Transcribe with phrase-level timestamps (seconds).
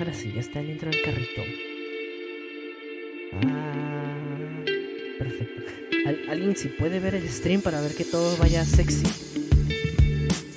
[0.00, 1.42] Ahora sí, ya está el intro del carrito.
[3.46, 4.64] Ah,
[5.18, 5.62] perfecto.
[6.06, 9.04] ¿Al- ¿Alguien si puede ver el stream para ver que todo vaya sexy?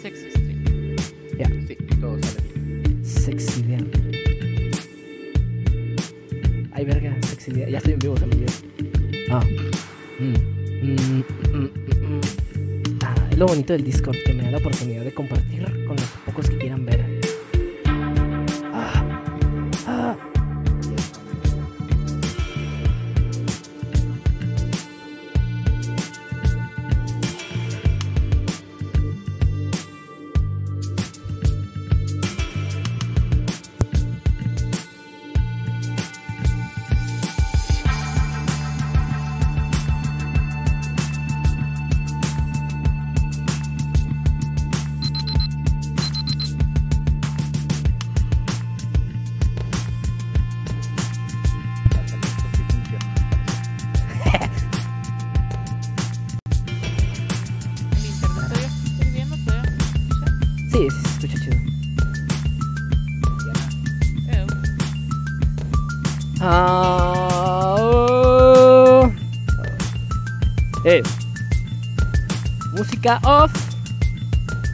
[0.01, 0.95] Sexy stream.
[1.67, 3.05] Sí, todo sale bien.
[3.05, 3.91] Sexy vean.
[6.71, 7.69] Ay, verga, sexy vean.
[7.69, 8.53] Ya estoy en vivo, se me olvidó.
[9.29, 9.43] Ah.
[10.19, 10.33] Mm,
[10.83, 11.23] mm, mm,
[11.53, 12.21] mm, mm.
[13.03, 16.09] Ah, es lo bonito del Discord, que me da la oportunidad de compartir con los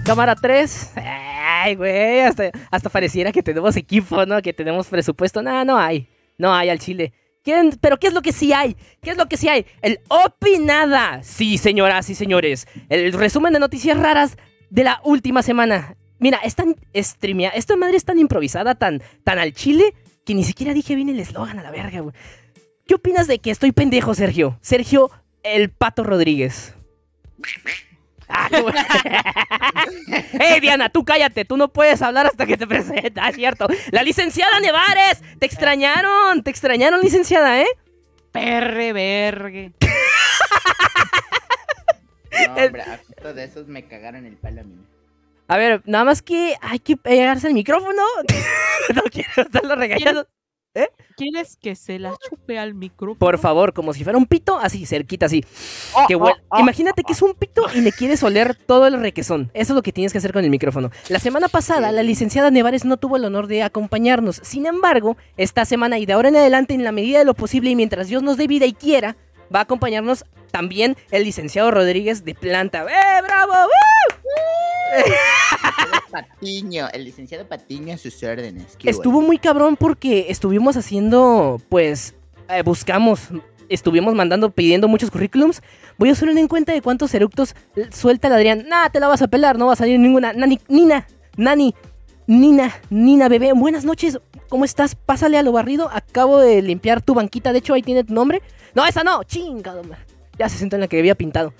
[0.09, 0.93] Cámara 3.
[0.95, 2.21] Ay, güey.
[2.21, 4.41] Hasta, pareciera que tenemos equipo, ¿no?
[4.41, 5.43] Que tenemos presupuesto.
[5.43, 6.07] No, no hay.
[6.39, 7.13] No hay al chile.
[7.43, 8.75] ¿Quién- Pero ¿qué es lo que sí hay?
[9.03, 9.67] ¿Qué es lo que sí hay?
[9.83, 11.21] El opinada.
[11.21, 12.65] Sí, señoras y señores.
[12.89, 14.35] El resumen de noticias raras
[14.71, 15.95] de la última semana.
[16.17, 17.51] Mira, es tan streamea.
[17.51, 19.93] Esta madre es tan improvisada, tan, tan al chile,
[20.25, 22.15] que ni siquiera dije bien el eslogan a la verga, güey.
[22.87, 24.57] ¿Qué opinas de que estoy pendejo, Sergio?
[24.61, 25.11] Sergio
[25.43, 26.73] el Pato Rodríguez.
[28.29, 28.79] Ah, qué bueno.
[30.39, 31.45] ¡Ey, Diana, tú cállate!
[31.45, 33.67] Tú no puedes hablar hasta que te presentas, cierto.
[33.91, 35.21] La licenciada Nevares.
[35.39, 37.67] Te extrañaron, te extrañaron, licenciada, ¿eh?
[38.31, 39.73] Perre vergue.
[42.47, 44.75] No, hombre, a justo de esos me cagaron el palo a mí.
[45.47, 48.03] A ver, nada más que hay que pegarse el micrófono.
[48.95, 50.27] no quiero estarlo regañando.
[51.17, 53.19] ¿Quieres que se la chupe al micrófono?
[53.19, 55.43] Por favor, como si fuera un pito, así, cerquita, así.
[55.93, 59.51] Oh, Que huel- Imagínate que es un pito y le quieres oler todo el requesón.
[59.53, 60.91] Eso es lo que tienes que hacer con el micrófono.
[61.09, 64.37] La semana pasada, la licenciada Nevares no tuvo el honor de acompañarnos.
[64.43, 67.69] Sin embargo, esta semana y de ahora en adelante, en la medida de lo posible
[67.69, 69.17] y mientras Dios nos dé vida y quiera,
[69.53, 72.83] va a acompañarnos también el licenciado Rodríguez de planta.
[72.83, 73.53] ¡Eh, bravo!
[73.53, 75.13] ¡Woo!
[76.11, 78.75] Patiño, el licenciado Patiño a sus órdenes.
[78.77, 82.15] qué Estuvo muy cabrón porque estuvimos haciendo, pues,
[82.49, 83.27] eh, buscamos,
[83.69, 85.61] estuvimos mandando, pidiendo muchos currículums.
[85.97, 87.55] Voy a hacer una cuenta de cuántos eructos
[87.91, 88.65] suelta el Adrián.
[88.67, 90.33] Nah, te la vas a pelar, no va a salir ninguna.
[90.33, 91.07] Nani, Nina,
[91.37, 91.75] Nani,
[92.25, 93.53] Nina, Nina, bebé.
[93.53, 94.95] Buenas noches, ¿cómo estás?
[94.95, 95.89] Pásale a lo barrido.
[95.93, 98.41] Acabo de limpiar tu banquita, de hecho ahí tiene tu nombre.
[98.75, 99.83] No, esa no, chingado.
[99.83, 99.97] ma.
[100.37, 101.53] Ya se sentó en la que había pintado.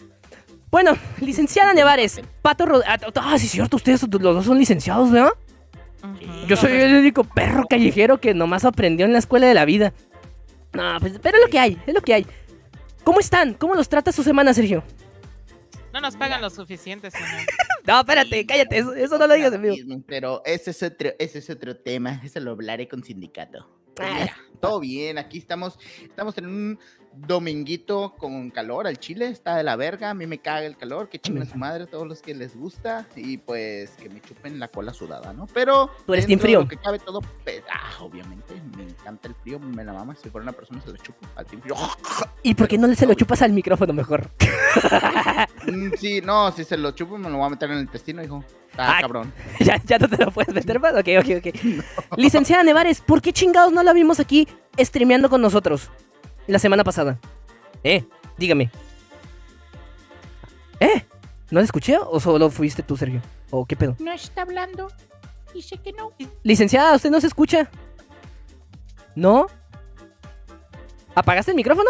[0.72, 2.84] Bueno, licenciada Nevares, Pato Rod...
[2.86, 5.32] Ah, ah, sí, es cierto, ustedes los dos son licenciados, ¿verdad?
[6.48, 9.94] Yo soy el único perro callejero que nomás aprendió en la escuela de la vida.
[10.74, 12.28] No, pues, pero es lo que hay, es lo que hay.
[13.04, 13.56] ¿Cómo están?
[13.56, 14.84] ¿Cómo los trata su semana, Sergio?
[15.92, 17.28] No nos pagan lo suficiente, señor.
[17.88, 19.58] No, espérate, cállate, eso, eso no lo digas.
[19.58, 22.22] Mismo, Pero ese es otro, ese es otro tema.
[22.24, 23.68] Ese lo hablaré con sindicato.
[23.96, 24.18] Pues Ah.
[24.20, 25.18] mira, todo bien.
[25.18, 26.80] Aquí estamos, estamos en un
[27.28, 29.28] dominguito con calor al chile.
[29.28, 30.10] Está de la verga.
[30.10, 31.10] A mí me caga el calor.
[31.10, 33.08] Que chinguen a su madre todos los que les gusta.
[33.16, 35.48] Y pues que me chupen la cola sudada, ¿no?
[35.54, 35.90] Pero.
[36.06, 36.68] Tú eres team frío.
[36.68, 37.22] que cabe todo.
[37.44, 38.54] pues, ah, obviamente.
[38.78, 39.60] Me encanta el frío.
[39.60, 40.16] Me la mama.
[40.16, 41.76] Si fuera una persona, se lo chupo al team frío.
[42.44, 44.30] ¿Y por qué no se lo chupas al micrófono mejor?
[45.66, 48.24] Mm, sí, no, si se lo chupo, me lo voy a meter en el intestino,
[48.24, 48.44] hijo.
[48.72, 49.32] Está Ah, cabrón.
[49.60, 50.94] ¿Ya, ¿Ya no te lo puedes meter más?
[50.94, 52.18] Ok, ok, ok.
[52.18, 54.48] Licenciada Nevares, ¿por qué chingados no la vimos aquí
[54.80, 55.92] streameando con nosotros
[56.50, 57.20] la semana pasada?
[57.84, 58.04] Eh,
[58.38, 58.72] dígame.
[60.80, 61.06] ¿Eh?
[61.52, 63.22] ¿No la escuché o solo fuiste tú, Sergio?
[63.52, 63.96] ¿O qué pedo?
[64.00, 64.88] No está hablando.
[65.54, 66.12] Dice que no.
[66.44, 67.70] Licenciada, ¿usted no se escucha?
[69.16, 69.48] ¿No?
[71.16, 71.90] ¿Apagaste el micrófono?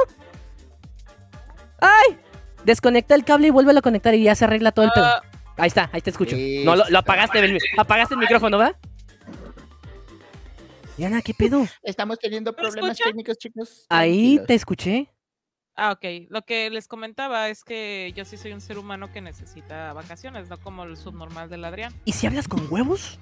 [1.82, 2.18] ¡Ay!
[2.64, 5.06] Desconecta el cable y vuélvelo a conectar y ya se arregla todo el pedo.
[5.06, 5.22] Ah,
[5.60, 6.38] Ahí está, ahí te escucho.
[6.64, 8.76] No, lo, apagaste, el, apagaste el micrófono, ¿va?
[11.00, 11.66] Diana, ¿qué pedo?
[11.82, 13.06] Estamos teniendo ¿Me problemas escucha?
[13.10, 13.86] técnicos, chicos.
[13.90, 14.48] Ahí Tranquilos.
[14.48, 15.10] te escuché.
[15.76, 16.28] ah, ok.
[16.30, 20.50] Lo que les comentaba es que yo sí soy un ser humano que necesita vacaciones,
[20.50, 21.94] no como el subnormal del Adrián.
[22.04, 23.18] ¿Y si hablas con huevos?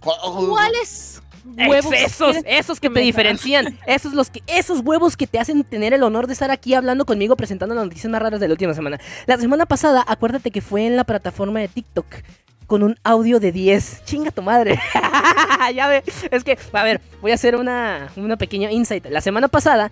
[0.00, 1.92] ¿Cuáles huevos?
[1.94, 3.78] Esos, esos que te me- diferencian.
[3.86, 7.04] Esos, los que, esos huevos que te hacen tener el honor de estar aquí hablando
[7.06, 8.98] conmigo presentando las noticias más raras de la última semana.
[9.26, 12.06] La semana pasada, acuérdate que fue en la plataforma de TikTok.
[12.66, 14.04] Con un audio de 10.
[14.04, 14.78] Chinga tu madre.
[15.74, 19.06] ya ve, es que, a ver, voy a hacer una, una pequeña insight.
[19.06, 19.90] La semana pasada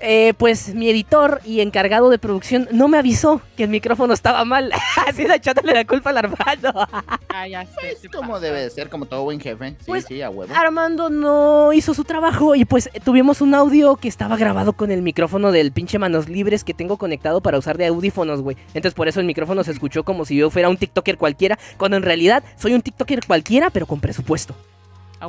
[0.00, 4.44] eh, pues mi editor y encargado de producción no me avisó que el micrófono estaba
[4.44, 4.70] mal.
[5.06, 6.72] Así de echándole la culpa al Armando.
[7.30, 7.92] Ah, ya sé.
[7.92, 8.46] Es te como pasa.
[8.46, 9.70] debe de ser, como todo buen jefe.
[9.78, 10.52] Sí, Pues, sí, a huevo.
[10.56, 15.02] Armando no hizo su trabajo y pues tuvimos un audio que estaba grabado con el
[15.02, 18.56] micrófono del pinche manos libres que tengo conectado para usar de audífonos, güey.
[18.68, 21.96] Entonces por eso el micrófono se escuchó como si yo fuera un TikToker cualquiera, cuando
[21.96, 24.54] en realidad soy un TikToker cualquiera, pero con presupuesto.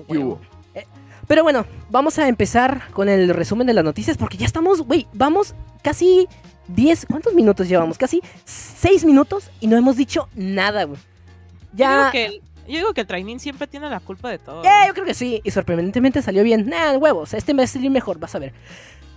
[0.10, 0.40] ¿Qué hubo?
[1.30, 5.06] Pero bueno, vamos a empezar con el resumen de las noticias porque ya estamos, güey,
[5.14, 5.54] vamos
[5.84, 6.28] casi
[6.70, 8.00] 10, ¿cuántos minutos llevamos?
[8.00, 11.00] Casi 6 minutos y no hemos dicho nada, güey.
[11.72, 11.92] Ya...
[11.92, 14.64] Yo digo, que el, yo digo que el training siempre tiene la culpa de todo.
[14.64, 16.68] Eh, yo creo que sí, y sorprendentemente salió bien.
[16.68, 18.52] Nah, huevos, este me va a salir mejor, vas a ver.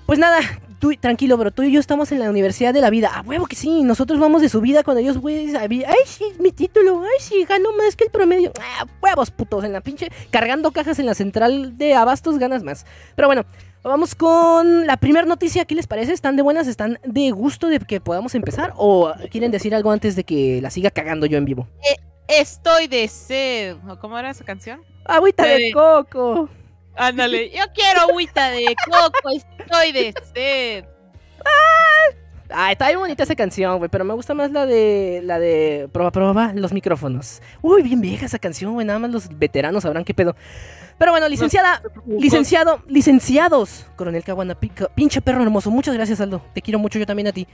[0.06, 0.40] Pues nada,
[0.78, 3.10] tú, tranquilo, bro, tú y yo estamos en la Universidad de la Vida.
[3.14, 7.02] Ah, huevo que sí, nosotros vamos de subida cuando ellos, güey, ay, sí, mi título,
[7.02, 8.52] ay, sí, gano más que el promedio.
[8.60, 12.84] Ah, huevos, putos, en la pinche, cargando cajas en la central de abastos ganas más.
[13.14, 13.44] Pero bueno,
[13.84, 16.12] vamos con la primera noticia, ¿qué les parece?
[16.12, 16.66] ¿Están de buenas?
[16.66, 18.72] ¿Están de gusto de que podamos empezar?
[18.76, 21.68] ¿O quieren decir algo antes de que la siga cagando yo en vivo?
[22.26, 23.76] Estoy de sed.
[23.88, 24.80] ¿O ¿Cómo era esa canción?
[25.04, 26.48] Agüita de coco.
[26.94, 30.84] Ándale, yo quiero agüita de coco, estoy de sed.
[32.54, 35.88] Ah, está bien bonita esa canción, güey, pero me gusta más la de la de
[35.90, 37.40] Proba Proba, los micrófonos.
[37.62, 40.36] Uy, bien vieja esa canción, güey, nada más los veteranos sabrán qué pedo.
[40.98, 45.70] Pero bueno, licenciada, licenciado, licenciados, Coronel Caguana, pica- pinche perro hermoso.
[45.70, 46.42] Muchas gracias, Aldo.
[46.52, 47.48] Te quiero mucho, yo también a ti.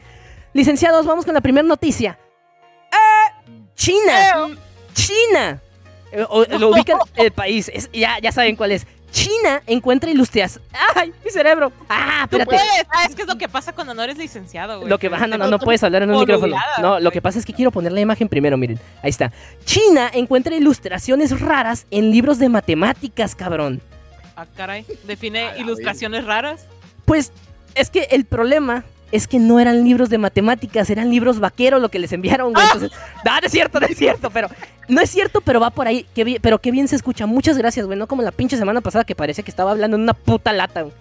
[0.53, 2.19] Licenciados, vamos con la primera noticia.
[2.91, 3.55] ¡Eh!
[3.77, 4.49] China.
[4.95, 5.63] China.
[6.11, 7.71] Eh, o- lo ubican el país.
[7.73, 8.85] Es- ya, ya saben cuál es.
[9.11, 10.69] China encuentra ilustraciones.
[10.95, 11.73] ¡Ay, mi cerebro!
[11.89, 12.45] ¡Ah, Tú espérate!
[12.47, 12.87] puedes.
[12.91, 14.89] Ah, es que es lo que pasa cuando no eres licenciado, güey.
[14.89, 16.57] Lo que baja, no, no, no puedes hablar en un micrófono.
[16.81, 18.79] No, lo que pasa es que quiero poner la imagen primero, miren.
[19.03, 19.33] Ahí está.
[19.65, 23.81] China encuentra ilustraciones raras en libros de matemáticas, cabrón.
[24.37, 24.85] Ah, caray.
[25.05, 26.67] Define ilustraciones raras.
[27.05, 27.33] Pues
[27.75, 31.89] es que el problema es que no eran libros de matemáticas, eran libros vaqueros lo
[31.91, 32.65] que les enviaron, güey.
[32.67, 32.91] Entonces,
[33.25, 34.49] no, no es cierto, no es cierto, pero
[34.89, 36.07] no es cierto, pero va por ahí.
[36.15, 37.27] Qué bien- pero qué bien se escucha.
[37.27, 37.99] Muchas gracias, güey.
[37.99, 40.83] No como la pinche semana pasada que parecía que estaba hablando en una puta lata,
[40.83, 40.95] güey.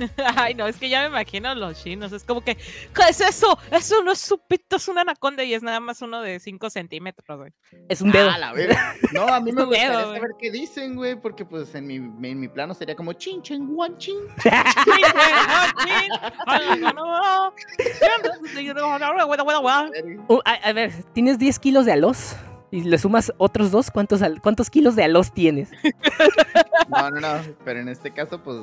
[0.36, 2.12] Ay, no, es que ya me imagino los chinos.
[2.12, 3.58] Es como que, ¿qué es eso?
[3.70, 6.70] Eso no es un pito, es una anaconda y es nada más uno de 5
[6.70, 7.52] centímetros, güey.
[7.88, 8.30] Es un dedo.
[8.30, 8.94] Ah, la verga.
[9.12, 10.16] No, a mí me Un dedo, gustaría güey.
[10.20, 13.66] saber qué dicen, güey, porque pues en mi, en mi plano sería como chin, chin,
[13.74, 14.16] guan, chin.
[20.44, 22.36] A, a ver, ¿tienes 10 kilos de alos?
[22.72, 25.70] Y le sumas otros dos, ¿cuántos, al- ¿cuántos kilos de alos tienes?
[26.88, 27.28] No, no, no,
[27.64, 28.62] pero en este caso, pues,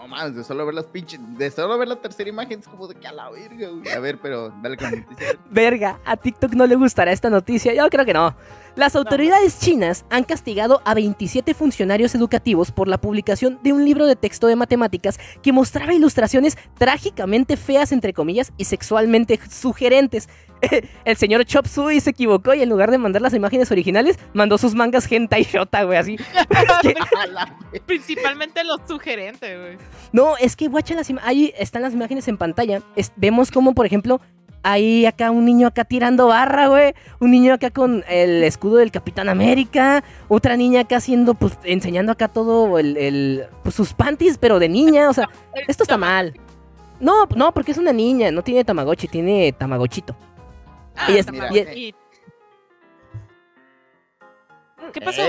[0.00, 2.86] no más, de solo ver las pinches, de solo ver la tercera imagen es como
[2.86, 3.88] de que a la verga, güey.
[3.88, 5.38] A ver, pero dale con la noticia.
[5.50, 7.74] Verga, a TikTok no le gustará esta noticia.
[7.74, 8.34] Yo creo que no.
[8.78, 14.06] Las autoridades chinas han castigado a 27 funcionarios educativos por la publicación de un libro
[14.06, 20.28] de texto de matemáticas que mostraba ilustraciones trágicamente feas, entre comillas, y sexualmente sugerentes.
[21.04, 24.58] El señor Chop Suey se equivocó y en lugar de mandar las imágenes originales, mandó
[24.58, 26.16] sus mangas hentai shota, güey, así.
[27.86, 29.76] Principalmente los sugerentes, güey.
[30.12, 32.80] No, es que guacha las ahí están las imágenes en pantalla.
[32.94, 34.20] Es- vemos como, por ejemplo,
[34.62, 36.94] hay acá un niño acá tirando barra, güey.
[37.20, 40.02] Un niño acá con el escudo del Capitán América.
[40.28, 44.68] Otra niña acá haciendo, pues, enseñando acá todo el, el- pues, sus panties, pero de
[44.68, 45.08] niña.
[45.08, 45.28] O sea,
[45.66, 46.34] esto está mal.
[47.00, 50.16] No, no, porque es una niña, no tiene Tamagotchi, tiene Tamagochito.
[50.96, 51.26] Ah, Y es-
[51.76, 51.94] y-
[54.92, 55.22] ¿Qué pasó?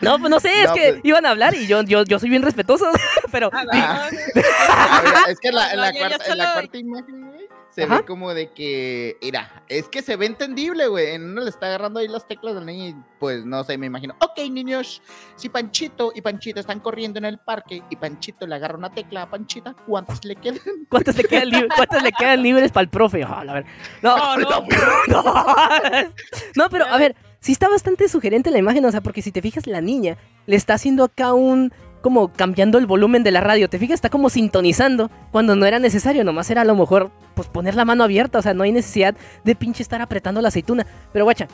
[0.00, 2.28] No, pues no sé, es que pues- iban a hablar y yo, yo, yo soy
[2.28, 2.86] bien respetuoso,
[3.32, 7.26] pero Ah, no, no, es que en la, en la cuarta, en la cuarta imagen,
[7.28, 7.98] güey, se Ajá.
[7.98, 11.10] ve como de que, mira, es que se ve entendible, güey.
[11.10, 13.84] En uno le está agarrando ahí las teclas del niño y pues no sé, me
[13.84, 14.14] imagino.
[14.20, 15.02] Ok, niños,
[15.36, 19.20] si Panchito y Panchita están corriendo en el parque y Panchito le agarra una tecla
[19.22, 20.58] a Panchita, ¿cuántas le quedan?
[20.88, 23.22] ¿cuántas le quedan, lib- cuántas le quedan libres para el profe?
[23.24, 23.66] Ah, la ver-
[24.00, 24.64] No, Oh, no.
[25.08, 25.22] no.
[26.56, 29.42] No, pero a ver, sí está bastante sugerente la imagen, o sea, porque si te
[29.42, 30.16] fijas, la niña
[30.46, 31.72] le está haciendo acá un.
[32.06, 33.68] Como cambiando el volumen de la radio.
[33.68, 33.96] ¿Te fijas?
[33.96, 37.84] Está como sintonizando cuando no era necesario, nomás era a lo mejor pues poner la
[37.84, 40.86] mano abierta, o sea, no hay necesidad de pinche estar apretando la aceituna.
[41.12, 41.48] Pero guacha.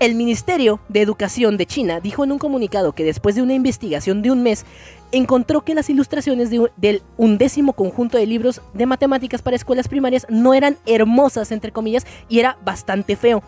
[0.00, 4.22] El Ministerio de Educación de China dijo en un comunicado que después de una investigación
[4.22, 4.64] de un mes,
[5.10, 10.54] encontró que las ilustraciones del undécimo conjunto de libros de matemáticas para escuelas primarias no
[10.54, 13.42] eran hermosas, entre comillas, y era bastante feo.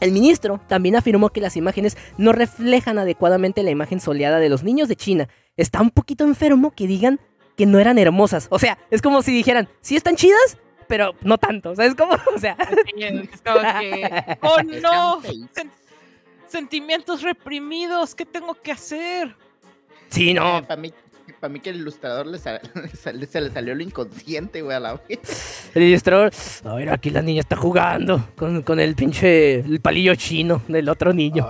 [0.00, 4.62] El ministro también afirmó que las imágenes no reflejan adecuadamente la imagen soleada de los
[4.62, 5.28] niños de China.
[5.56, 7.18] Está un poquito enfermo que digan
[7.56, 8.46] que no eran hermosas.
[8.50, 11.70] O sea, es como si dijeran, sí están chidas, pero no tanto.
[11.70, 15.70] O sea, es como, o sea, Es como que, oh Están no, sen-
[16.46, 18.14] sentimientos reprimidos.
[18.14, 19.34] ¿Qué tengo que hacer?
[20.08, 20.62] Sí, no.
[20.62, 20.92] Para mí,
[21.40, 24.76] para mí que el ilustrador le sa- le sal- se le salió lo inconsciente, güey,
[24.76, 25.70] a la vez.
[25.74, 26.32] El ilustrador.
[26.64, 30.88] A ver, aquí la niña está jugando con, con el pinche el palillo chino del
[30.88, 31.48] otro niño.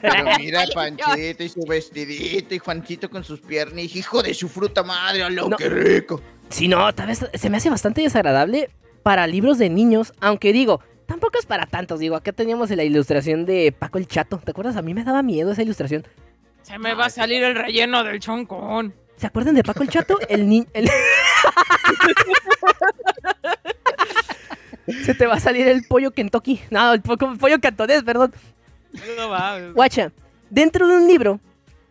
[0.00, 3.96] Pero mira, Panchito y su vestidito y Juanchito con sus piernas.
[3.96, 5.56] Hijo de su fruta madre, a lo No.
[5.56, 6.20] que rico.
[6.50, 8.70] Sí, no, tal vez se me hace bastante desagradable
[9.02, 11.98] para libros de niños, aunque digo, tampoco es para tantos.
[12.00, 14.38] Digo, acá teníamos la ilustración de Paco el Chato.
[14.44, 14.76] ¿Te acuerdas?
[14.76, 16.04] A mí me daba miedo esa ilustración.
[16.62, 18.92] Se me va a salir el relleno del choncón.
[19.16, 20.18] ¿Se acuerdan de Paco el Chato?
[20.28, 20.66] El niño.
[25.04, 26.60] Se te va a salir el pollo Kentucky.
[26.70, 28.32] No, el po- pollo cantonés, perdón.
[29.16, 29.72] No.
[29.74, 30.12] Guacha,
[30.50, 31.40] dentro de un libro.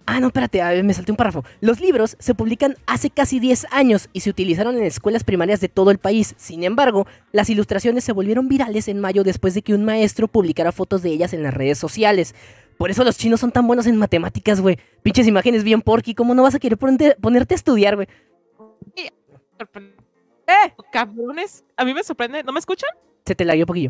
[0.07, 1.43] Ah, no, espérate, a ver, me salté un párrafo.
[1.61, 5.67] Los libros se publican hace casi 10 años y se utilizaron en escuelas primarias de
[5.67, 6.35] todo el país.
[6.37, 10.71] Sin embargo, las ilustraciones se volvieron virales en mayo después de que un maestro publicara
[10.71, 12.35] fotos de ellas en las redes sociales.
[12.77, 14.77] Por eso los chinos son tan buenos en matemáticas, güey.
[15.01, 16.13] Pinches imágenes bien porky.
[16.13, 18.07] ¿Cómo no vas a querer ponerte- ponerte a estudiar, güey?
[18.97, 20.73] ¡Eh!
[20.91, 22.43] Cabrones, a mí me sorprende.
[22.43, 22.89] ¿No me escuchan?
[23.25, 23.89] Se te la dio poquillo.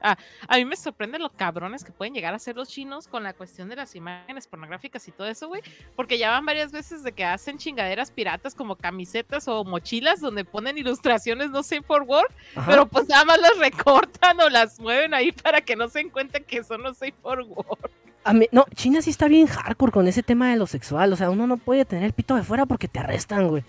[0.00, 3.32] A mí me sorprende lo cabrones que pueden llegar a ser los chinos con la
[3.32, 5.60] cuestión de las imágenes pornográficas y todo eso, güey.
[5.96, 10.44] Porque ya van varias veces de que hacen chingaderas piratas como camisetas o mochilas donde
[10.44, 12.70] ponen ilustraciones, no sé, por Word, Ajá.
[12.70, 16.10] pero pues nada más las recortan o las mueven ahí para que no se den
[16.10, 17.90] cuenta que son no sé por Word.
[18.24, 21.12] A mí- no, China sí está bien hardcore con ese tema de lo sexual.
[21.12, 23.64] O sea, uno no puede tener el pito de fuera porque te arrestan, güey.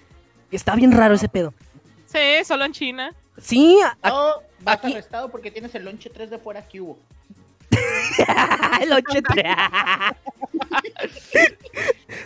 [0.51, 1.53] Está bien raro ese pedo.
[2.07, 3.13] Sí, solo en China.
[3.37, 6.81] Sí, a- a- No, vas aquí- arrestado porque tienes el lonche 3 de fuera que
[6.81, 6.97] hubo.
[8.81, 9.45] el 83.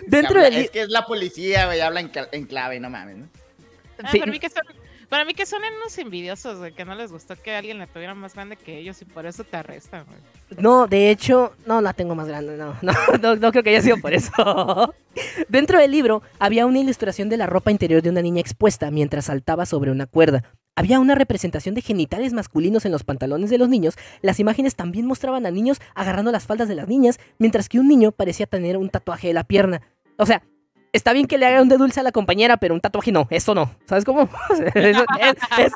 [0.08, 3.18] Dentro Habla- del Es que es la policía, güey, habla en, en clave, no mames.
[3.18, 3.28] ¿no?
[4.04, 4.20] Ah, Sí.
[4.20, 4.64] para, mí que son,
[5.14, 8.16] para mí que son unos envidiosos, güey, que no les gustó que alguien la tuviera
[8.16, 10.06] más grande que ellos y por eso te arrestan.
[10.58, 13.84] No, de hecho, no la tengo más grande, no, no, no, no creo que haya
[13.84, 14.92] sido por eso.
[15.50, 19.26] Dentro del libro había una ilustración de la ropa interior de una niña expuesta mientras
[19.26, 20.46] saltaba sobre una cuerda.
[20.76, 23.94] Había una representación de genitales masculinos en los pantalones de los niños.
[24.24, 27.88] Las imágenes también mostraban a niños agarrando las faldas de las niñas, mientras que un
[27.88, 29.84] niño parecía tener un tatuaje de la pierna.
[30.18, 30.42] O sea,
[30.94, 33.28] está bien que le haga un de dulce a la compañera, pero un tatuaje no,
[33.30, 33.76] eso no.
[33.86, 34.30] ¿Sabes cómo?
[34.76, 35.74] eso, es, es-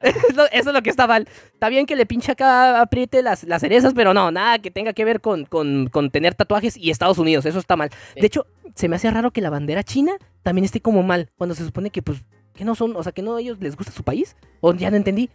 [0.00, 1.28] es lo, eso es lo que está mal.
[1.52, 4.92] Está bien que le pinche acá, apriete las, las cerezas, pero no, nada que tenga
[4.92, 7.90] que ver con, con, con tener tatuajes y Estados Unidos, eso está mal.
[8.14, 8.20] Sí.
[8.20, 11.54] De hecho, se me hace raro que la bandera china también esté como mal, cuando
[11.56, 12.18] se supone que, pues,
[12.54, 14.36] que no son, o sea, que no a ellos les gusta su país.
[14.60, 15.30] O ya no entendí.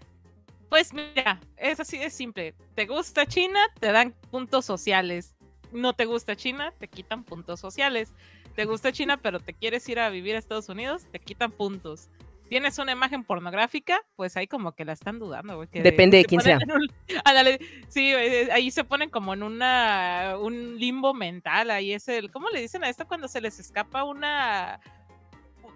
[0.69, 2.55] Pues mira, es así de simple.
[2.75, 3.59] ¿Te gusta China?
[3.79, 5.35] Te dan puntos sociales.
[5.71, 8.11] No te gusta China, te quitan puntos sociales.
[8.55, 11.03] ¿Te gusta China, pero te quieres ir a vivir a Estados Unidos?
[11.11, 12.09] Te quitan puntos.
[12.49, 13.99] ¿Tienes una imagen pornográfica?
[14.15, 15.67] Pues ahí como que la están dudando, güey.
[15.71, 16.59] Depende de quién sea.
[16.61, 16.91] en un-
[17.25, 21.71] ándale, sí, güey, ahí se ponen como en una un limbo mental.
[21.71, 22.29] Ahí es el.
[22.31, 24.79] ¿Cómo le dicen a esto cuando se les escapa una.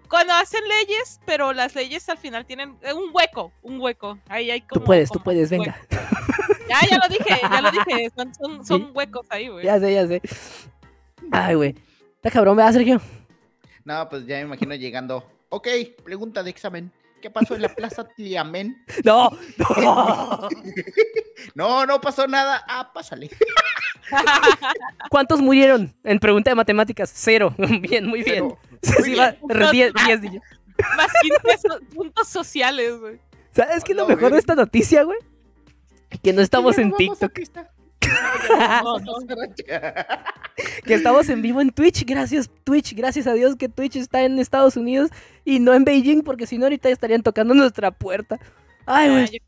[0.08, 4.18] Cuando hacen leyes, pero las leyes al final tienen eh, un hueco, un hueco.
[4.28, 4.80] Ahí hay como.
[4.80, 5.76] tú puedes, tú puedes, venga.
[6.68, 8.10] Ya, ya lo dije, ya lo dije.
[8.14, 9.64] Son, son, son huecos ahí, güey.
[9.64, 10.20] Ya sé, ya sé.
[11.32, 11.74] Ay, güey.
[12.18, 13.00] Está cabrón, ¿verdad, Sergio?
[13.84, 15.24] No, pues ya me imagino llegando.
[15.50, 15.68] Ok,
[16.04, 16.92] pregunta de examen.
[17.22, 18.84] ¿Qué pasó en la plaza Tiamén?
[19.04, 19.30] No,
[19.80, 20.48] no.
[21.54, 22.64] No, no pasó nada.
[22.68, 23.30] Ah, pásale.
[25.10, 25.94] ¿Cuántos murieron?
[26.02, 27.54] En pregunta de matemáticas, cero.
[27.80, 28.52] Bien, muy bien.
[28.82, 28.98] Cero.
[29.00, 29.92] Muy va, bien.
[29.94, 30.42] 10, 10 niños.
[30.96, 33.20] Más 15 so- puntos sociales, güey.
[33.52, 35.18] ¿Sabes qué es lo mejor de esta noticia, güey?
[36.22, 37.32] Que no estamos en TikTok.
[38.82, 39.14] No, no.
[40.84, 42.04] que estamos en vivo en Twitch.
[42.06, 42.94] Gracias, Twitch.
[42.94, 45.10] Gracias a Dios que Twitch está en Estados Unidos
[45.44, 48.38] y no en Beijing, porque si no, ahorita estarían tocando nuestra puerta.
[48.86, 49.26] Ay, Ah, güey.
[49.26, 49.38] yo,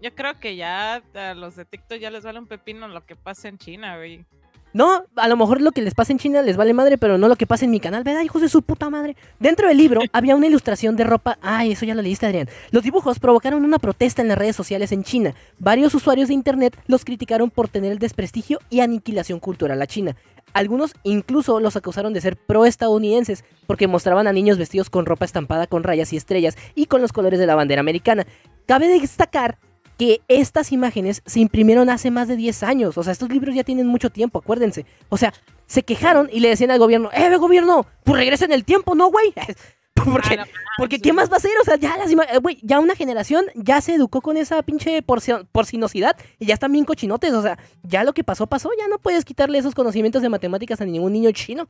[0.00, 3.16] yo creo que ya a los de TikTok ya les vale un pepino lo que
[3.16, 4.24] pasa en China, güey.
[4.72, 7.26] No, a lo mejor lo que les pasa en China les vale madre, pero no
[7.26, 9.16] lo que pasa en mi canal, ¿verdad, hijos de su puta madre?
[9.40, 11.38] Dentro del libro había una ilustración de ropa.
[11.42, 12.48] Ay, eso ya lo leíste, Adrián.
[12.70, 15.34] Los dibujos provocaron una protesta en las redes sociales en China.
[15.58, 20.14] Varios usuarios de internet los criticaron por tener el desprestigio y aniquilación cultural a China.
[20.52, 25.66] Algunos incluso los acusaron de ser pro-estadounidenses porque mostraban a niños vestidos con ropa estampada
[25.66, 28.26] con rayas y estrellas y con los colores de la bandera americana.
[28.66, 29.58] Cabe destacar
[30.00, 32.96] que estas imágenes se imprimieron hace más de 10 años.
[32.96, 34.86] O sea, estos libros ya tienen mucho tiempo, acuérdense.
[35.10, 35.34] O sea,
[35.66, 37.86] se quejaron y le decían al gobierno, ¡eh, gobierno!
[38.02, 39.34] Pues regresen el tiempo, ¿no, güey?
[39.94, 41.50] Porque, Ah, no porque ¿qué más va a hacer?
[41.60, 44.62] O sea, ya las ima- eh, güey, ya una generación ya se educó con esa
[44.62, 47.34] pinche porcio- porcinosidad y ya están bien cochinotes.
[47.34, 48.70] O sea, ya lo que pasó, pasó.
[48.78, 51.68] Ya no puedes quitarle esos conocimientos de matemáticas a ningún niño chino.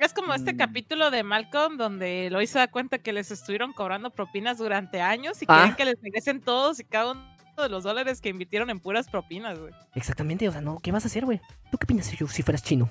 [0.00, 0.56] Es como este Mm.
[0.56, 5.40] capítulo de Malcolm donde Lois se da cuenta que les estuvieron cobrando propinas durante años
[5.40, 5.58] y Ah.
[5.58, 7.29] quieren que les regresen todos y cada uno
[7.60, 9.72] de los dólares que invirtieron en puras propinas, güey.
[9.94, 11.40] Exactamente, o sea, no, ¿qué vas a hacer, güey?
[11.70, 12.90] ¿Tú qué opinas si, yo- si fueras chino?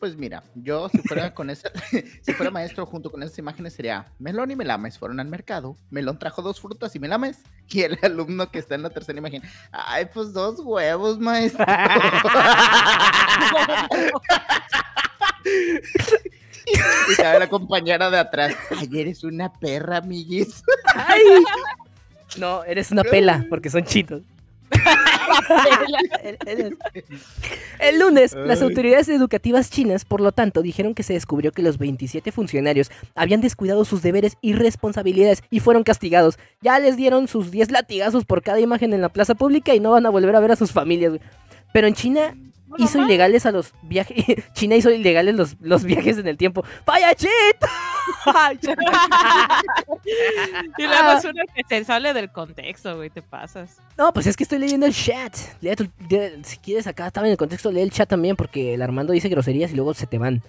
[0.00, 1.70] Pues mira, yo si fuera con esa,
[2.22, 6.20] si fuera maestro junto con esas imágenes sería Melón y Melames fueron al mercado, Melón
[6.20, 9.42] trajo dos frutas y Melames, y el alumno que está en la tercera imagen,
[9.72, 11.64] ay, pues dos huevos, maestro.
[17.10, 20.62] y cabe la compañera de atrás, ay, eres una perra, amiguis.
[20.94, 21.22] ¡Ay!
[22.36, 24.22] No, eres una pela, porque son chinos.
[27.78, 31.78] El lunes, las autoridades educativas chinas, por lo tanto, dijeron que se descubrió que los
[31.78, 36.38] 27 funcionarios habían descuidado sus deberes y responsabilidades y fueron castigados.
[36.60, 39.92] Ya les dieron sus 10 latigazos por cada imagen en la plaza pública y no
[39.92, 41.12] van a volver a ver a sus familias.
[41.12, 41.22] güey.
[41.72, 42.34] Pero en China
[42.76, 44.24] hizo ilegales a los viajes.
[44.52, 46.64] China hizo ilegales los, los viajes en el tiempo.
[46.84, 47.32] ¡Vaya chito!
[50.78, 53.78] Y luego es una que se sale del contexto, güey, te pasas.
[53.96, 55.36] No, pues es que estoy leyendo el chat.
[55.60, 55.90] Lee tu-
[56.42, 59.28] si quieres, acá estaba en el contexto, lee el chat también, porque el Armando dice
[59.28, 60.42] groserías y luego se te van.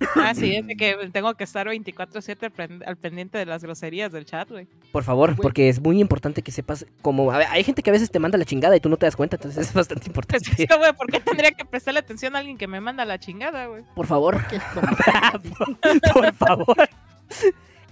[0.16, 3.62] Ah, sí, es de que tengo que estar 24-7 al pen- al pendiente de las
[3.62, 4.66] groserías del chat, güey.
[4.92, 5.42] Por favor, Güey.
[5.42, 7.30] porque es muy importante que sepas cómo.
[7.30, 9.06] a ver, hay gente que a veces te manda la chingada y tú no te
[9.06, 10.62] das cuenta, entonces es bastante Pues importante.
[10.62, 13.66] esto, güey, ¿por qué tendría que prestarle atención a alguien que me manda la chingada,
[13.66, 13.82] güey?
[13.94, 14.40] Por favor,
[16.14, 16.76] por favor.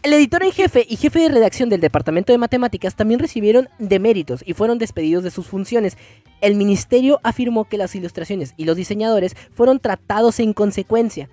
[0.03, 4.43] El editor en jefe y jefe de redacción del Departamento de Matemáticas también recibieron deméritos
[4.47, 5.99] y fueron despedidos de sus funciones.
[6.41, 11.29] El ministerio afirmó que las ilustraciones y los diseñadores fueron tratados en consecuencia.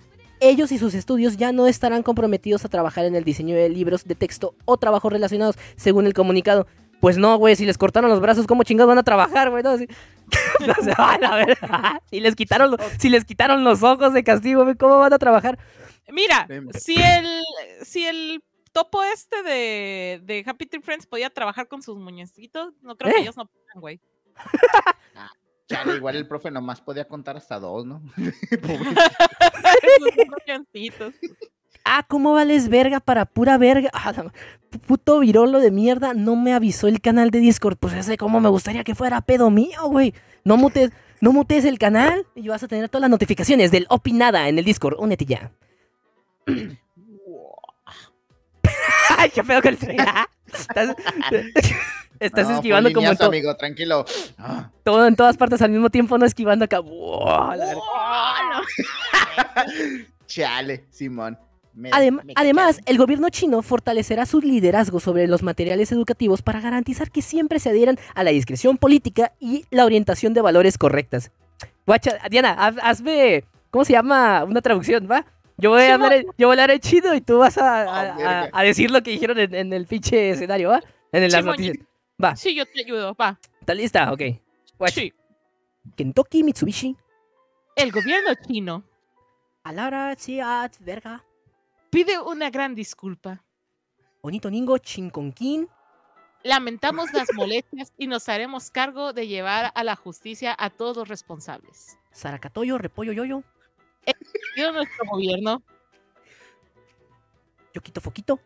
[0.50, 4.06] Ellos y sus estudios ya no estarán comprometidos a trabajar en el diseño de libros
[4.06, 6.68] de texto o trabajos relacionados, según el comunicado.
[7.02, 9.64] Pues no, güey, si les cortaron los brazos, ¿cómo chingados van a trabajar, güey?
[9.64, 9.88] No, así-
[10.68, 11.58] No se van a ver.
[12.10, 15.20] Si les quitaron, los- si les quitaron los ojos de castigo, güey, ¿cómo van a
[15.20, 15.60] trabajar?
[16.12, 16.48] Mira,
[16.80, 17.42] si el,
[17.84, 22.96] si el topo este de, de Happy Tree Friends podía trabajar con sus muñecitos, no
[22.96, 23.16] creo ¿Eh?
[23.16, 24.00] que ellos no puedan, güey.
[25.98, 28.00] Igual el profe nomás podía contar hasta dos, ¿no?
[30.00, 31.14] Muñecitos.
[31.84, 33.90] Ah, ¿cómo vales verga para pura verga?
[33.94, 34.12] Ah,
[34.88, 37.78] puto virolo de mierda, no me avisó el canal de Discord.
[37.78, 40.14] Pues ese cómo me gustaría que fuera pedo mío, güey.
[40.44, 44.50] No mutes, no mutes el canal y vas a tener todas las notificaciones del Opinada
[44.50, 45.00] en el Discord.
[45.00, 45.52] Únete ya.
[49.18, 49.98] Ay, qué pedo con el tren.
[52.20, 54.06] Estás, No, esquivando como en, amigo, tranquilo.
[54.38, 54.70] Ah.
[54.84, 56.82] todo en todas partes al mismo tiempo, no esquivando acá.
[60.28, 61.38] Chale, Simón.
[61.74, 66.62] Me- Adem- me además, el gobierno chino fortalecerá su liderazgo sobre los materiales educativos para
[66.62, 71.32] garantizar que siempre se adhieran a la discreción política y la orientación de valores correctas.
[71.86, 74.46] Guacha, Diana, haz- hazme, ¿cómo se llama?
[74.46, 75.26] Una traducción, ¿va?
[75.58, 78.16] Yo voy, a hablar, yo voy a hablar en chino y tú vas a, a-
[78.16, 80.82] Ah, a- a decir lo que dijeron en, en el pinche escenario, ¿va?
[81.12, 81.78] En las Simón, noticias.
[82.24, 83.40] Va, Sí, yo te ayudo, va.
[83.60, 84.12] ¿estás lista?
[84.12, 84.22] Ok.
[84.78, 84.96] Guacha.
[85.02, 85.14] Sí.
[85.96, 86.96] Kentucky Mitsubishi.
[87.76, 88.84] El gobierno chino
[89.64, 91.24] A la hora, sí, ah, verga.
[91.90, 93.44] pide una gran disculpa.
[94.22, 95.68] Onito Ningo, Chinconquín.
[96.44, 101.08] Lamentamos las molestias y nos haremos cargo de llevar a la justicia a todos los
[101.08, 101.98] responsables.
[102.12, 103.44] Saracatoyo, Repollo Yoyo.
[104.56, 105.64] Y nuestro gobierno
[107.74, 108.40] Yoquito Foquito.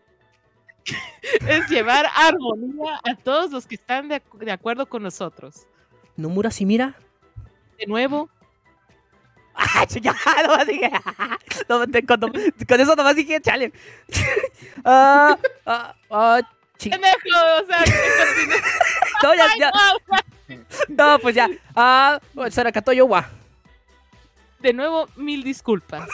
[1.47, 5.65] es llevar armonía a todos los que están de, de acuerdo con nosotros.
[6.15, 6.95] Nomura Simira.
[7.77, 8.29] De nuevo,
[9.55, 10.15] ¡Ah, chica!
[10.47, 10.89] Nomás dije.
[11.67, 13.73] no, te- con, con eso nomás dije, chale.
[14.85, 16.39] Ah, ah, ah,
[19.23, 19.71] no, ya, ya.
[20.87, 21.49] no, pues ya.
[21.75, 23.29] Ah, Saracatoyo, wa.
[24.59, 26.07] De nuevo, mil disculpas.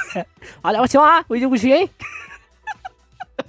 [0.64, 1.92] Ah, uy, uy, sí.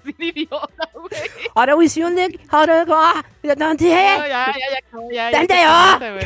[0.07, 1.11] Sin idiota, güey.
[1.55, 2.39] Ahora, uy, sí, ¿dónde?
[2.49, 3.85] Ahora, ah, ya, no, sí.
[3.87, 4.53] No, ya, ya,
[5.13, 6.25] ya, ya, pasaste, güey.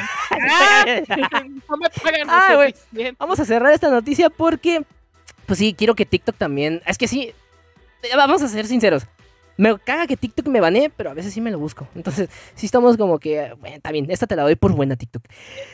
[0.50, 0.84] Ah,
[1.68, 2.74] No me pagan Ah, güey.
[3.18, 4.82] Vamos a cerrar esta noticia porque,
[5.46, 6.82] pues sí, quiero que TikTok también.
[6.86, 7.32] Es que sí,
[8.16, 9.06] vamos a ser sinceros.
[9.56, 11.86] Me caga que TikTok me banee, pero a veces sí me lo busco.
[11.94, 15.22] Entonces, sí estamos como que, bueno, está bien, esta te la doy por buena TikTok.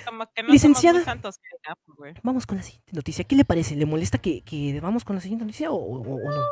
[0.05, 0.99] Como que no Licenciada.
[0.99, 2.15] somos muy santos que digamos, güey.
[2.25, 3.25] Vamos con la siguiente noticia.
[3.25, 3.77] ¿Qué le parece?
[3.77, 6.43] ¿Le molesta que, que vamos con la siguiente noticia o, o- o no?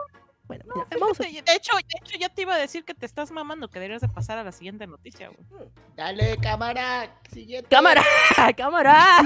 [0.47, 1.25] Bueno, mira, eh, vamos a...
[1.25, 3.79] Fíjate, De hecho, de hecho, ya te iba a decir que te estás mamando, que
[3.79, 5.69] deberías de pasar a la siguiente noticia, güey.
[5.97, 7.11] Dale, cámara.
[7.33, 7.69] Siguiente.
[7.71, 8.03] ¡Cámara!
[8.57, 9.23] ¡Cámara!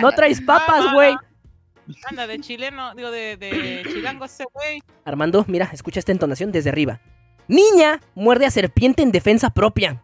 [0.00, 1.16] No traes papas, güey.
[2.10, 4.82] Anda, de chileno, digo, de, de chilango ese güey.
[5.04, 7.00] Armando, mira, escucha esta entonación desde arriba.
[7.48, 10.02] Niña muerde a serpiente en defensa propia.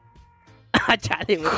[0.88, 1.50] Ah, chale, güey.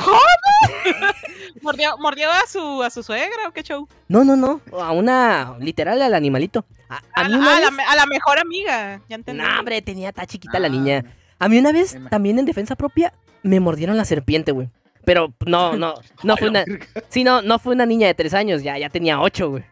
[1.61, 3.87] ¿Mordió, mordió a su a su suegra o qué show?
[4.07, 4.61] No, no, no.
[4.79, 6.65] A una, literal, al animalito.
[6.89, 9.15] A, a A, mí la, una a la vez- me- a la mejor amiga, ya
[9.15, 9.41] entendí.
[9.41, 11.05] No, hombre, tenía, está chiquita la Ah, niña.
[11.39, 14.69] A mí una vez, también en defensa propia, me mordieron la serpiente, güey.
[15.05, 16.63] Pero no, no, no fue una...
[17.09, 19.63] Sí, no, no fue una niña de tres años, ya, ya tenía ocho, güey.